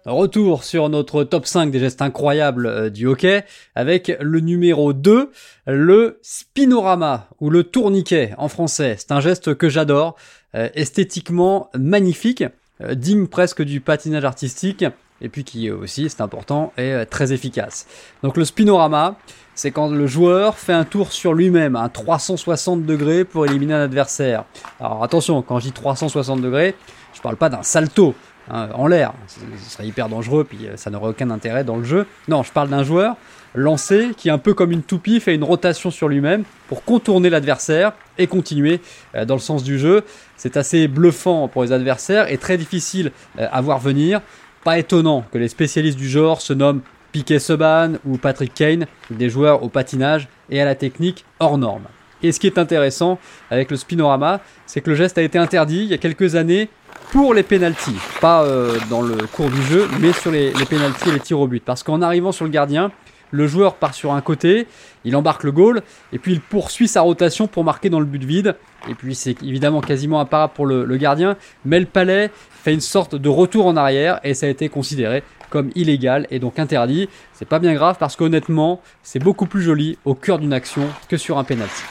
Retour 0.07 0.63
sur 0.63 0.89
notre 0.89 1.25
top 1.25 1.47
5 1.47 1.73
des 1.73 1.81
gestes 1.81 2.01
incroyables 2.01 2.67
euh, 2.67 2.89
du 2.89 3.09
hockey 3.09 3.45
avec 3.75 4.17
le 4.21 4.39
numéro 4.39 4.93
2, 4.93 5.33
le 5.67 6.21
spinorama 6.23 7.29
ou 7.41 7.51
le 7.51 7.65
tourniquet 7.65 8.35
en 8.39 8.49
français. 8.49 8.95
C'est 8.97 9.11
un 9.11 9.21
geste 9.21 9.57
que 9.57 9.69
j'adore, 9.69 10.15
esthétiquement 10.55 11.71
magnifique, 11.77 12.45
digne 12.81 13.27
presque 13.27 13.63
du 13.63 13.81
patinage 13.81 14.25
artistique 14.25 14.85
et 15.21 15.29
puis 15.29 15.45
qui 15.45 15.71
aussi, 15.71 16.09
c'est 16.09 16.21
important, 16.21 16.73
est 16.77 16.93
euh, 16.93 17.05
très 17.05 17.33
efficace. 17.33 17.87
Donc 18.23 18.37
le 18.37 18.45
spinorama, 18.45 19.17
c'est 19.55 19.71
quand 19.71 19.89
le 19.89 20.07
joueur 20.07 20.57
fait 20.59 20.73
un 20.73 20.85
tour 20.85 21.13
sur 21.13 21.35
lui-même 21.35 21.77
à 21.77 21.89
360 21.89 22.85
degrés 22.85 23.25
pour 23.25 23.47
éliminer 23.47 23.75
un 23.75 23.83
adversaire. 23.83 24.45
Alors 24.81 25.03
attention, 25.03 25.43
quand 25.43 25.59
je 25.59 25.67
dis 25.67 25.73
360 25.73 26.41
degrés, 26.41 26.75
je 27.15 27.21
parle 27.21 27.37
pas 27.37 27.49
d'un 27.49 27.63
salto 27.63 28.15
hein, 28.51 28.69
en 28.75 28.87
l'air, 28.87 29.13
ce 29.27 29.71
serait 29.71 29.87
hyper 29.87 30.09
dangereux, 30.09 30.45
puis 30.45 30.67
euh, 30.67 30.77
ça 30.77 30.91
n'aurait 30.91 31.11
aucun 31.11 31.31
intérêt 31.31 31.65
dans 31.65 31.77
le 31.77 31.85
jeu. 31.85 32.07
Non, 32.29 32.43
je 32.43 32.53
parle 32.53 32.69
d'un 32.69 32.85
joueur 32.85 33.17
lancé 33.55 34.11
qui, 34.17 34.29
un 34.29 34.39
peu 34.39 34.53
comme 34.53 34.71
une 34.71 34.83
toupie, 34.83 35.21
fait 35.21 35.35
une 35.35 35.43
rotation 35.43 35.91
sur 35.91 36.07
lui-même 36.07 36.45
pour 36.69 36.85
contourner 36.85 37.31
l'adversaire 37.31 37.93
et 38.19 38.27
continuer 38.27 38.81
euh, 39.17 39.25
dans 39.25 39.35
le 39.35 39.41
sens 39.41 39.65
du 39.65 39.79
jeu. 39.79 40.05
C'est 40.37 40.57
assez 40.57 40.87
bluffant 40.87 41.49
pour 41.49 41.65
les 41.65 41.73
adversaires 41.73 42.31
et 42.31 42.39
très 42.39 42.57
difficile 42.57 43.11
à 43.37 43.61
voir 43.61 43.81
venir. 43.81 44.21
Pas 44.65 44.79
étonnant 44.79 45.25
que 45.33 45.39
les 45.39 45.49
spécialistes 45.49 45.99
du 45.99 46.09
genre 46.09 46.41
se 46.41 46.53
nomment 46.53 46.83
Piquet 47.13 47.39
Subban 47.39 47.95
ou 48.05 48.19
Patrick 48.19 48.53
Kane, 48.55 48.87
des 49.11 49.31
joueurs 49.31 49.63
au 49.63 49.69
patinage 49.69 50.29
et 50.51 50.61
à 50.61 50.65
la 50.65 50.75
technique 50.75 51.25
hors 51.41 51.59
norme. 51.59 51.85
Et 52.23 52.33
ce 52.33 52.41
qui 52.41 52.47
est 52.47 52.59
intéressant 52.59 53.19
avec 53.51 53.71
le 53.71 53.77
spinorama, 53.77 54.41
c'est 54.67 54.81
que 54.81 54.91
le 54.91 54.97
geste 54.97 55.19
a 55.19 55.23
été 55.23 55.39
interdit 55.39 55.79
il 55.79 55.87
y 55.89 55.95
a 55.95 55.99
quelques 55.99 56.35
années 56.35 56.69
pour 57.13 57.33
les 57.33 57.43
pénalties, 57.43 57.97
pas 58.21 58.43
euh, 58.43 58.77
dans 58.91 59.01
le 59.01 59.17
cours 59.29 59.49
du 59.49 59.63
jeu, 59.63 59.89
mais 60.01 60.13
sur 60.13 60.31
les, 60.31 60.53
les 60.53 60.65
pénalties 60.67 61.09
et 61.09 61.13
les 61.13 61.21
tirs 61.21 61.41
au 61.41 61.47
but. 61.47 61.63
Parce 61.65 61.83
qu'en 61.83 62.03
arrivant 62.03 62.33
sur 62.33 62.45
le 62.45 62.51
gardien, 62.51 62.91
le 63.31 63.47
joueur 63.47 63.75
part 63.75 63.95
sur 63.95 64.13
un 64.13 64.21
côté, 64.21 64.67
il 65.05 65.17
embarque 65.17 65.45
le 65.45 65.53
goal, 65.53 65.83
et 66.13 66.19
puis 66.19 66.33
il 66.33 66.41
poursuit 66.41 66.89
sa 66.89 67.03
rotation 67.03 67.47
pour 67.47 67.65
marquer 67.65 67.91
dans 67.91 68.01
le 68.01 68.07
but 68.07 68.25
vide. 68.25 68.57
Et 68.89 68.95
puis 68.95 69.15
c'est 69.15 69.43
évidemment 69.43 69.81
quasiment 69.81 70.21
imparable 70.21 70.53
pour 70.55 70.67
le, 70.67 70.85
le, 70.85 70.97
gardien, 70.97 71.37
mais 71.65 71.81
le 71.81 71.87
palais 71.87 72.31
fait 72.63 72.75
une 72.75 72.81
sorte 72.81 73.15
de 73.15 73.29
retour 73.29 73.67
en 73.67 73.77
arrière, 73.77 74.21
et 74.25 74.35
ça 74.35 74.47
a 74.47 74.49
été 74.49 74.69
considéré 74.69 75.23
comme 75.51 75.71
illégal 75.75 76.27
et 76.31 76.39
donc 76.39 76.59
interdit. 76.59 77.09
C'est 77.33 77.49
pas 77.49 77.59
bien 77.59 77.75
grave 77.75 77.97
parce 77.99 78.17
qu'honnêtement, 78.17 78.81
c'est 79.03 79.19
beaucoup 79.19 79.47
plus 79.47 79.63
joli 79.63 79.99
au 80.05 80.15
cœur 80.15 80.39
d'une 80.39 80.53
action 80.53 80.83
que 81.09 81.17
sur 81.17 81.39
un 81.39 81.45
penalty. 81.45 81.83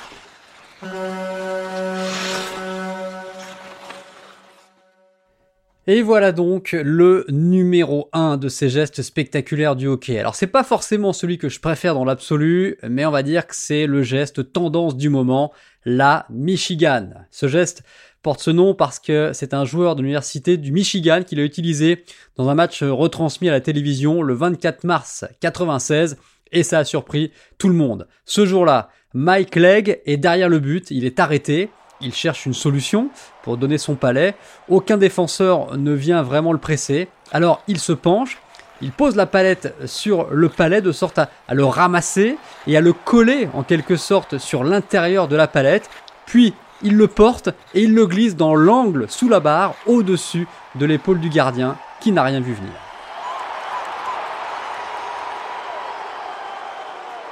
Et 5.89 6.01
voilà 6.01 6.33
donc 6.33 6.73
le 6.73 7.25
numéro 7.29 8.09
1 8.11 8.35
de 8.35 8.49
ces 8.49 8.67
gestes 8.67 9.01
spectaculaires 9.01 9.77
du 9.77 9.87
hockey. 9.87 10.19
Alors 10.19 10.35
c'est 10.35 10.45
pas 10.45 10.65
forcément 10.65 11.13
celui 11.13 11.37
que 11.37 11.47
je 11.47 11.61
préfère 11.61 11.93
dans 11.93 12.03
l'absolu, 12.03 12.77
mais 12.83 13.05
on 13.05 13.11
va 13.11 13.23
dire 13.23 13.47
que 13.47 13.55
c'est 13.55 13.87
le 13.87 14.03
geste 14.03 14.51
tendance 14.51 14.97
du 14.97 15.07
moment, 15.07 15.53
la 15.85 16.25
Michigan. 16.29 17.11
Ce 17.31 17.47
geste 17.47 17.83
porte 18.21 18.41
ce 18.41 18.51
nom 18.51 18.73
parce 18.73 18.99
que 18.99 19.31
c'est 19.33 19.53
un 19.53 19.65
joueur 19.65 19.95
de 19.95 20.01
l'université 20.01 20.57
du 20.57 20.71
Michigan 20.71 21.21
qui 21.25 21.35
l'a 21.35 21.43
utilisé 21.43 22.03
dans 22.35 22.49
un 22.49 22.55
match 22.55 22.83
retransmis 22.83 23.49
à 23.49 23.51
la 23.51 23.61
télévision 23.61 24.21
le 24.21 24.33
24 24.33 24.83
mars 24.83 25.25
96 25.39 26.17
et 26.51 26.63
ça 26.63 26.79
a 26.79 26.85
surpris 26.85 27.31
tout 27.57 27.69
le 27.69 27.75
monde. 27.75 28.07
Ce 28.25 28.45
jour-là, 28.45 28.89
Mike 29.13 29.55
Legg 29.55 30.01
est 30.05 30.17
derrière 30.17 30.49
le 30.49 30.59
but, 30.59 30.91
il 30.91 31.05
est 31.05 31.19
arrêté, 31.19 31.69
il 32.01 32.13
cherche 32.13 32.45
une 32.45 32.53
solution 32.53 33.09
pour 33.43 33.57
donner 33.57 33.77
son 33.77 33.95
palais. 33.95 34.35
Aucun 34.69 34.97
défenseur 34.97 35.77
ne 35.77 35.93
vient 35.93 36.21
vraiment 36.21 36.53
le 36.53 36.59
presser. 36.59 37.07
Alors 37.31 37.63
il 37.67 37.79
se 37.79 37.93
penche, 37.93 38.37
il 38.81 38.91
pose 38.91 39.15
la 39.15 39.25
palette 39.25 39.73
sur 39.85 40.29
le 40.29 40.49
palais 40.49 40.81
de 40.81 40.91
sorte 40.91 41.17
à 41.19 41.29
le 41.51 41.65
ramasser 41.65 42.37
et 42.67 42.77
à 42.77 42.81
le 42.81 42.93
coller 42.93 43.49
en 43.53 43.63
quelque 43.63 43.95
sorte 43.95 44.37
sur 44.37 44.63
l'intérieur 44.63 45.27
de 45.27 45.35
la 45.35 45.47
palette. 45.47 45.89
Puis 46.25 46.53
il 46.81 46.95
le 46.95 47.07
porte 47.07 47.49
et 47.73 47.81
il 47.81 47.93
le 47.93 48.05
glisse 48.05 48.35
dans 48.35 48.55
l'angle 48.55 49.09
sous 49.09 49.29
la 49.29 49.39
barre 49.39 49.75
au-dessus 49.85 50.47
de 50.75 50.85
l'épaule 50.85 51.19
du 51.19 51.29
gardien 51.29 51.77
qui 51.99 52.11
n'a 52.11 52.23
rien 52.23 52.39
vu 52.39 52.53
venir. 52.53 52.73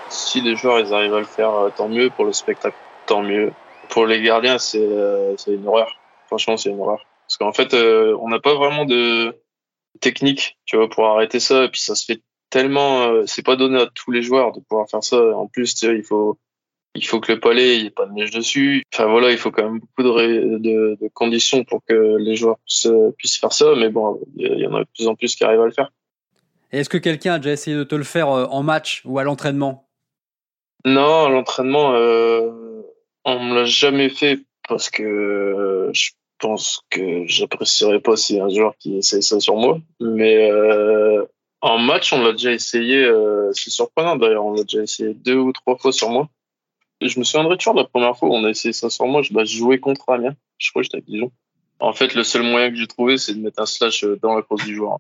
Si 0.10 0.42
les 0.42 0.56
joueurs 0.56 0.80
ils 0.80 0.94
arrivent 0.94 1.14
à 1.14 1.20
le 1.20 1.26
faire, 1.26 1.52
euh, 1.52 1.70
tant 1.76 1.88
mieux 1.88 2.10
pour 2.10 2.26
le 2.26 2.34
spectacle, 2.34 2.78
tant 3.06 3.22
mieux 3.22 3.52
pour 3.90 4.06
les 4.06 4.22
gardiens, 4.22 4.58
c'est 4.58 4.80
euh, 4.82 5.36
une 5.48 5.68
horreur. 5.68 5.96
Franchement, 6.28 6.58
c'est 6.58 6.70
une 6.70 6.80
horreur. 6.80 7.06
Parce 7.28 7.38
qu'en 7.38 7.54
fait, 7.54 7.74
euh, 7.74 8.18
on 8.22 8.30
n'a 8.30 8.40
pas 8.40 8.56
vraiment 8.56 8.86
de 8.86 9.36
technique, 10.02 10.58
tu 10.66 10.78
vois, 10.78 10.90
pour 10.90 11.06
arrêter 11.08 11.40
ça. 11.40 11.66
Et 11.66 11.70
puis 11.70 11.82
ça 11.82 11.96
se 11.96 12.06
fait 12.06 12.22
tellement, 12.50 13.26
c'est 13.26 13.46
pas 13.46 13.56
donné 13.56 13.82
à 13.82 13.88
tous 13.88 14.12
les 14.12 14.22
joueurs 14.22 14.52
de 14.52 14.60
pouvoir 14.62 14.88
faire 14.90 15.04
ça. 15.04 15.18
En 15.36 15.48
plus, 15.48 15.82
il 15.84 16.04
faut, 16.04 16.38
il 16.96 17.06
faut 17.06 17.20
que 17.20 17.32
le 17.32 17.40
palais, 17.40 17.76
il 17.76 17.82
n'y 17.82 17.88
ait 17.88 17.92
pas 17.92 18.06
de 18.06 18.14
neige 18.14 18.32
dessus. 18.32 18.84
Enfin 18.94 19.06
voilà, 19.06 19.32
il 19.32 19.38
faut 19.38 19.52
quand 19.52 19.64
même 19.64 19.80
beaucoup 19.80 20.04
de, 20.04 20.58
de, 20.58 20.98
de 21.00 21.10
conditions 21.14 21.64
pour 21.64 21.82
que 21.86 22.18
les 22.18 22.36
joueurs 22.36 22.58
puissent, 22.66 22.88
puissent 23.18 23.38
faire 23.38 23.54
ça. 23.54 23.74
Mais 23.78 23.90
bon, 23.90 24.20
il 24.38 24.60
y 24.60 24.68
en 24.68 24.74
a 24.76 24.80
de 24.80 24.88
plus 24.96 25.08
en 25.08 25.16
plus 25.16 25.36
qui 25.36 25.44
arrivent 25.44 25.62
à 25.62 25.66
le 25.66 25.72
faire. 25.72 25.92
Est-ce 26.72 26.90
que 26.90 26.98
quelqu'un 26.98 27.34
a 27.36 27.40
déjà 27.40 27.52
essayé 27.52 27.78
de 27.78 27.84
te 27.84 27.96
le 27.96 28.04
faire 28.04 28.28
en 28.28 28.64
match 28.64 29.02
ou 29.06 29.20
à 29.20 29.24
l'entraînement? 29.24 29.88
Non, 30.86 31.26
à 31.26 31.30
l'entraînement. 31.30 31.94
Euh 31.94 32.66
on 33.26 33.40
me 33.40 33.56
l'a 33.56 33.66
jamais 33.66 34.10
fait 34.10 34.40
parce 34.70 34.90
que 34.90 35.90
je 35.92 36.12
pense 36.40 36.82
que 36.90 37.26
j'apprécierais 37.26 38.00
pas 38.00 38.16
si 38.16 38.40
un 38.40 38.50
joueur 38.50 38.76
qui 38.78 38.98
essaye 38.98 39.24
ça 39.24 39.40
sur 39.40 39.56
moi. 39.56 39.80
Mais 40.00 40.50
euh, 40.50 41.26
en 41.62 41.80
match, 41.80 42.14
on 42.14 42.22
l'a 42.22 42.32
déjà 42.32 42.52
essayé. 42.52 43.04
Euh, 43.04 43.52
c'est 43.54 43.72
surprenant 43.72 44.16
d'ailleurs. 44.16 44.46
On 44.46 44.54
l'a 44.54 44.64
déjà 44.64 44.84
essayé 44.84 45.14
deux 45.14 45.38
ou 45.38 45.52
trois 45.52 45.76
fois 45.78 45.92
sur 45.92 46.10
moi. 46.10 46.30
Je 47.02 47.20
me 47.20 47.24
souviendrai 47.24 47.58
toujours 47.58 47.76
de 47.76 47.82
la 47.82 47.88
première 47.88 48.16
fois 48.18 48.30
où 48.30 48.34
on 48.34 48.44
a 48.46 48.50
essayé 48.50 48.74
ça 48.74 48.90
sur 48.90 49.06
moi. 49.06 49.22
Je, 49.22 49.34
bah, 49.34 49.44
jouais 49.44 49.80
contre 49.80 50.10
Amiens. 50.10 50.36
Je 50.58 50.70
crois 50.70 50.82
que 50.82 50.86
j'étais 50.86 50.98
à 50.98 51.02
Dijon. 51.02 51.32
En 51.80 51.94
fait, 51.94 52.16
le 52.16 52.24
seul 52.24 52.44
moyen 52.44 52.70
que 52.70 52.78
j'ai 52.78 52.88
trouvé, 52.88 53.18
c'est 53.18 53.34
de 53.34 53.40
mettre 53.40 53.62
un 53.62 53.66
slash 53.66 54.06
dans 54.22 54.36
la 54.36 54.42
course 54.42 54.64
du 54.66 54.76
joueur. 54.76 55.00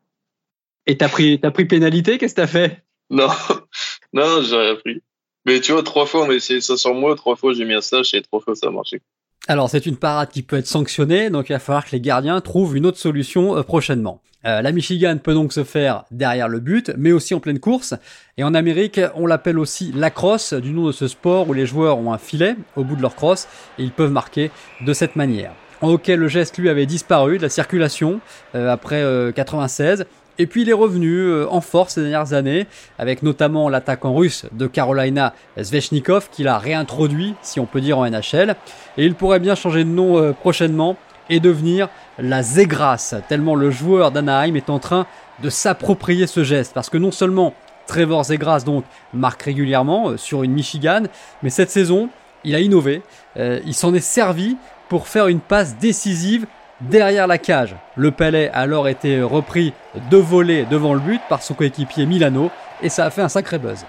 Et 0.87 0.97
t'as 0.97 1.09
pris, 1.09 1.39
t'as 1.39 1.51
pris 1.51 1.65
pénalité? 1.65 2.17
Qu'est-ce 2.17 2.35
que 2.35 2.41
t'as 2.41 2.47
fait? 2.47 2.83
Non, 3.09 3.29
non, 4.13 4.41
j'ai 4.41 4.57
rien 4.57 4.75
pris. 4.75 5.01
Mais 5.45 5.61
tu 5.61 5.71
vois, 5.71 5.83
trois 5.83 6.05
fois 6.05 6.23
on 6.23 6.29
a 6.29 6.33
essayé 6.33 6.59
ça 6.59 6.75
sur 6.75 6.93
moi, 6.93 7.15
trois 7.15 7.35
fois 7.35 7.53
j'ai 7.53 7.65
mis 7.65 7.73
un 7.73 7.81
slash 7.81 8.13
et 8.13 8.21
trois 8.21 8.39
fois 8.39 8.55
ça 8.55 8.67
a 8.67 8.71
marché. 8.71 9.01
Alors 9.47 9.69
c'est 9.69 9.85
une 9.85 9.97
parade 9.97 10.29
qui 10.29 10.41
peut 10.41 10.55
être 10.55 10.67
sanctionnée, 10.67 11.29
donc 11.29 11.49
il 11.49 11.53
va 11.53 11.59
falloir 11.59 11.85
que 11.85 11.91
les 11.91 12.01
gardiens 12.01 12.41
trouvent 12.41 12.75
une 12.75 12.85
autre 12.85 12.97
solution 12.97 13.55
euh, 13.55 13.61
prochainement. 13.61 14.21
Euh, 14.45 14.61
la 14.61 14.71
Michigan 14.71 15.17
peut 15.21 15.33
donc 15.33 15.53
se 15.53 15.63
faire 15.63 16.05
derrière 16.11 16.47
le 16.47 16.59
but, 16.59 16.91
mais 16.97 17.11
aussi 17.11 17.33
en 17.33 17.39
pleine 17.39 17.59
course. 17.59 17.95
Et 18.37 18.43
en 18.43 18.53
Amérique, 18.53 18.99
on 19.15 19.25
l'appelle 19.25 19.59
aussi 19.59 19.91
la 19.95 20.09
crosse, 20.09 20.53
du 20.53 20.71
nom 20.71 20.87
de 20.87 20.91
ce 20.91 21.07
sport 21.07 21.49
où 21.49 21.53
les 21.53 21.65
joueurs 21.65 21.97
ont 21.97 22.13
un 22.13 22.17
filet 22.17 22.55
au 22.75 22.83
bout 22.83 22.95
de 22.95 23.01
leur 23.01 23.15
crosse 23.15 23.47
et 23.79 23.83
ils 23.83 23.91
peuvent 23.91 24.11
marquer 24.11 24.51
de 24.85 24.93
cette 24.93 25.15
manière. 25.15 25.51
En 25.81 25.89
hockey, 25.89 26.15
le 26.15 26.27
geste 26.27 26.57
lui 26.57 26.69
avait 26.69 26.85
disparu 26.85 27.37
de 27.37 27.43
la 27.43 27.49
circulation 27.49 28.19
euh, 28.55 28.71
après 28.71 29.03
96. 29.35 30.05
Et 30.37 30.47
puis 30.47 30.63
il 30.63 30.69
est 30.69 30.73
revenu 30.73 31.19
euh, 31.19 31.47
en 31.49 31.61
force 31.61 31.93
ces 31.93 32.01
dernières 32.01 32.33
années, 32.33 32.67
avec 32.99 33.23
notamment 33.23 33.69
l'attaquant 33.69 34.13
russe 34.13 34.45
de 34.51 34.67
Carolina, 34.67 35.33
Svechnikov, 35.61 36.29
qui 36.29 36.43
l'a 36.43 36.57
réintroduit, 36.57 37.35
si 37.41 37.59
on 37.59 37.65
peut 37.65 37.79
dire, 37.79 37.99
en 37.99 38.09
NHL. 38.09 38.55
Et 38.97 39.05
il 39.05 39.15
pourrait 39.15 39.39
bien 39.39 39.55
changer 39.55 39.83
de 39.85 39.89
nom 39.89 40.17
euh, 40.17 40.33
prochainement 40.33 40.97
et 41.29 41.39
devenir 41.39 41.89
la 42.19 42.43
Zegras, 42.43 43.15
tellement 43.27 43.55
le 43.55 43.71
joueur 43.71 44.11
d'Anaheim 44.11 44.55
est 44.55 44.69
en 44.69 44.79
train 44.79 45.05
de 45.41 45.49
s'approprier 45.49 46.27
ce 46.27 46.43
geste. 46.43 46.73
Parce 46.73 46.89
que 46.89 46.97
non 46.97 47.11
seulement 47.11 47.53
Trevor 47.87 48.23
Zegras 48.23 48.63
donc 48.65 48.85
marque 49.13 49.43
régulièrement 49.43 50.09
euh, 50.09 50.17
sur 50.17 50.43
une 50.43 50.53
Michigan, 50.53 51.03
mais 51.43 51.49
cette 51.49 51.69
saison, 51.69 52.09
il 52.43 52.55
a 52.55 52.59
innové, 52.59 53.01
il 53.37 53.73
s'en 53.73 53.93
est 53.95 53.99
servi 53.99 54.55
pour 54.87 55.07
faire 55.07 55.27
une 55.27 55.39
passe 55.39 55.77
décisive 55.77 56.45
derrière 56.81 57.27
la 57.27 57.37
cage. 57.37 57.75
Le 57.95 58.11
palais 58.11 58.49
a 58.53 58.59
alors 58.59 58.87
été 58.87 59.21
repris 59.21 59.73
de 60.11 60.17
voler 60.17 60.65
devant 60.65 60.93
le 60.93 60.99
but 60.99 61.21
par 61.29 61.41
son 61.41 61.53
coéquipier 61.53 62.05
Milano 62.05 62.51
et 62.81 62.89
ça 62.89 63.05
a 63.05 63.09
fait 63.09 63.21
un 63.21 63.29
sacré 63.29 63.57
buzz. 63.57 63.85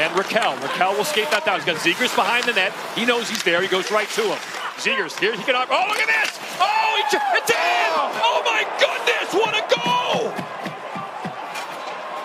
And 0.00 0.16
Raquel, 0.16 0.54
Raquel 0.62 0.96
will 0.96 1.04
skate 1.04 1.28
that 1.30 1.44
down. 1.44 1.58
He's 1.58 1.66
got 1.66 1.76
Zegers 1.76 2.14
behind 2.14 2.44
the 2.44 2.54
net. 2.54 2.72
He 2.96 3.04
knows 3.04 3.28
he's 3.28 3.42
there. 3.42 3.60
He 3.60 3.68
goes 3.68 3.90
right 3.90 4.08
to 4.14 4.22
him. 4.22 4.38
Zegers, 4.78 5.18
here 5.18 5.34
he 5.34 5.42
can. 5.42 5.54
Oh, 5.56 5.84
look 5.88 5.98
at 5.98 6.06
this! 6.06 6.38
Oh, 6.60 6.96
he 6.96 7.16
it's 7.36 7.50
in! 7.50 7.90
Oh 8.22 8.42
my 8.44 8.64
goodness, 8.78 9.34
what 9.34 9.54
a 9.54 9.64
goal! 9.74 10.32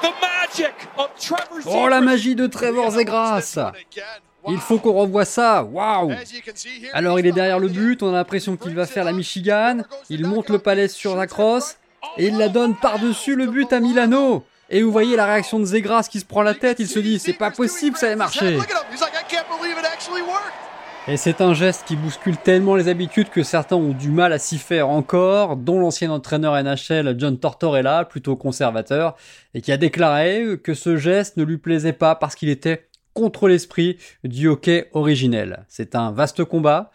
The 0.02 0.14
magic 0.22 0.74
of 0.98 1.10
Trevor 1.20 1.62
Zegers. 1.62 1.76
Oh 1.76 1.88
la 1.88 2.02
magie 2.02 2.36
de 2.36 2.46
Trevor 2.46 2.92
Zegras! 2.92 3.58
Il 4.48 4.60
faut 4.60 4.78
qu'on 4.78 4.94
revoie 4.94 5.26
ça. 5.26 5.64
Waouh 5.64 6.14
Alors 6.94 7.20
il 7.20 7.26
est 7.26 7.32
derrière 7.32 7.60
le 7.60 7.70
but, 7.70 8.04
on 8.04 8.10
a 8.10 8.18
l'impression 8.18 8.56
qu'il 8.56 8.76
va 8.76 8.86
faire 8.86 9.06
la 9.06 9.14
Michigan. 9.14 9.82
Il 10.10 10.28
monte 10.28 10.50
le 10.50 10.60
palais 10.60 10.90
sur 10.90 11.16
la 11.16 11.28
crosse 11.28 11.78
et 12.18 12.28
il 12.28 12.38
la 12.38 12.50
donne 12.50 12.76
par-dessus 12.76 13.36
le 13.36 13.48
but 13.48 13.72
à 13.74 13.80
Milano. 13.80 14.46
Et 14.70 14.84
vous 14.84 14.92
voyez 14.92 15.16
la 15.16 15.26
réaction 15.26 15.60
de 15.60 15.66
Zegras 15.66 16.08
qui 16.10 16.20
se 16.20 16.26
prend 16.26 16.42
la 16.42 16.54
tête, 16.54 16.80
il 16.80 16.88
se 16.88 17.00
dit 17.00 17.20
c'est 17.20 17.34
pas 17.34 17.52
possible, 17.52 17.98
ça 17.98 18.10
ait 18.10 18.16
marché. 18.16 18.60
Et 21.06 21.18
c'est 21.18 21.42
un 21.42 21.54
geste 21.54 21.84
qui 21.86 21.98
bouscule 21.98 22.38
tellement 22.38 22.76
les 22.76 22.88
habitudes 22.88 23.30
que 23.30 23.44
certains 23.44 23.76
ont 23.76 23.92
du 23.92 24.10
mal 24.10 24.32
à 24.32 24.40
s'y 24.40 24.58
faire 24.58 24.88
encore, 24.88 25.58
dont 25.58 25.82
l'ancien 25.82 26.10
entraîneur 26.12 26.56
NHL 26.56 27.16
John 27.18 27.38
Tortorella, 27.38 28.06
plutôt 28.06 28.38
conservateur, 28.38 29.18
et 29.54 29.60
qui 29.60 29.74
a 29.74 29.78
déclaré 29.78 30.58
que 30.64 30.74
ce 30.74 30.96
geste 30.96 31.36
ne 31.36 31.44
lui 31.44 31.58
plaisait 31.58 31.92
pas 31.92 32.16
parce 32.16 32.36
qu'il 32.36 32.48
était 32.48 32.88
contre 33.14 33.50
l'esprit 33.50 33.98
du 34.24 34.48
hockey 34.48 34.90
originel. 34.94 35.66
C'est 35.68 35.96
un 35.96 36.14
vaste 36.14 36.46
combat, 36.46 36.92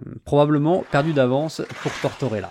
euh, 0.00 0.12
probablement 0.26 0.84
perdu 0.90 1.14
d'avance 1.14 1.62
pour 1.82 1.92
Tortorella. 2.02 2.50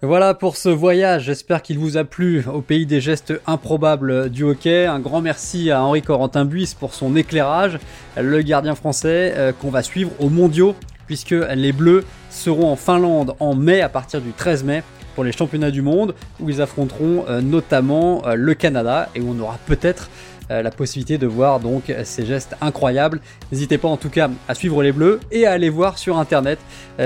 Voilà 0.00 0.32
pour 0.32 0.56
ce 0.56 0.68
voyage, 0.68 1.24
j'espère 1.24 1.60
qu'il 1.60 1.76
vous 1.76 1.96
a 1.96 2.04
plu 2.04 2.44
au 2.46 2.60
pays 2.60 2.86
des 2.86 3.00
gestes 3.00 3.34
improbables 3.48 4.30
du 4.30 4.44
hockey. 4.44 4.86
Un 4.86 5.00
grand 5.00 5.20
merci 5.20 5.72
à 5.72 5.82
Henri 5.82 6.02
Corentin 6.02 6.44
Buis 6.44 6.76
pour 6.78 6.94
son 6.94 7.16
éclairage, 7.16 7.80
le 8.16 8.40
gardien 8.42 8.76
français 8.76 9.34
euh, 9.34 9.50
qu'on 9.50 9.70
va 9.70 9.82
suivre 9.82 10.12
aux 10.20 10.28
mondiaux 10.28 10.76
puisque 11.08 11.34
les 11.52 11.72
Bleus 11.72 12.04
seront 12.30 12.70
en 12.70 12.76
Finlande 12.76 13.34
en 13.40 13.56
mai 13.56 13.80
à 13.80 13.88
partir 13.88 14.20
du 14.20 14.30
13 14.30 14.62
mai 14.62 14.84
pour 15.16 15.24
les 15.24 15.32
championnats 15.32 15.72
du 15.72 15.82
monde 15.82 16.14
où 16.38 16.48
ils 16.48 16.62
affronteront 16.62 17.24
euh, 17.28 17.40
notamment 17.40 18.24
euh, 18.24 18.36
le 18.36 18.54
Canada. 18.54 19.08
Et 19.16 19.20
où 19.20 19.34
on 19.36 19.40
aura 19.40 19.58
peut-être 19.66 20.10
la 20.50 20.70
possibilité 20.70 21.18
de 21.18 21.26
voir 21.26 21.60
donc 21.60 21.92
ces 22.04 22.26
gestes 22.26 22.56
incroyables. 22.60 23.20
N'hésitez 23.52 23.78
pas 23.78 23.88
en 23.88 23.96
tout 23.96 24.10
cas 24.10 24.30
à 24.48 24.54
suivre 24.54 24.82
les 24.82 24.92
Bleus 24.92 25.20
et 25.30 25.46
à 25.46 25.52
aller 25.52 25.68
voir 25.68 25.98
sur 25.98 26.18
internet 26.18 26.58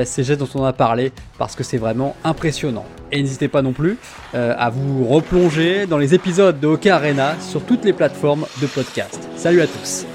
ces 0.04 0.24
gestes 0.24 0.40
dont 0.40 0.48
on 0.54 0.64
a 0.64 0.72
parlé 0.72 1.12
parce 1.38 1.54
que 1.54 1.64
c'est 1.64 1.78
vraiment 1.78 2.14
impressionnant. 2.24 2.84
Et 3.10 3.20
n'hésitez 3.20 3.48
pas 3.48 3.62
non 3.62 3.72
plus 3.72 3.98
à 4.32 4.70
vous 4.70 5.04
replonger 5.06 5.86
dans 5.86 5.98
les 5.98 6.14
épisodes 6.14 6.58
de 6.58 6.66
Hockey 6.66 6.90
Arena 6.90 7.34
sur 7.40 7.62
toutes 7.62 7.84
les 7.84 7.92
plateformes 7.92 8.46
de 8.60 8.66
podcast. 8.66 9.28
Salut 9.36 9.60
à 9.60 9.66
tous 9.66 10.06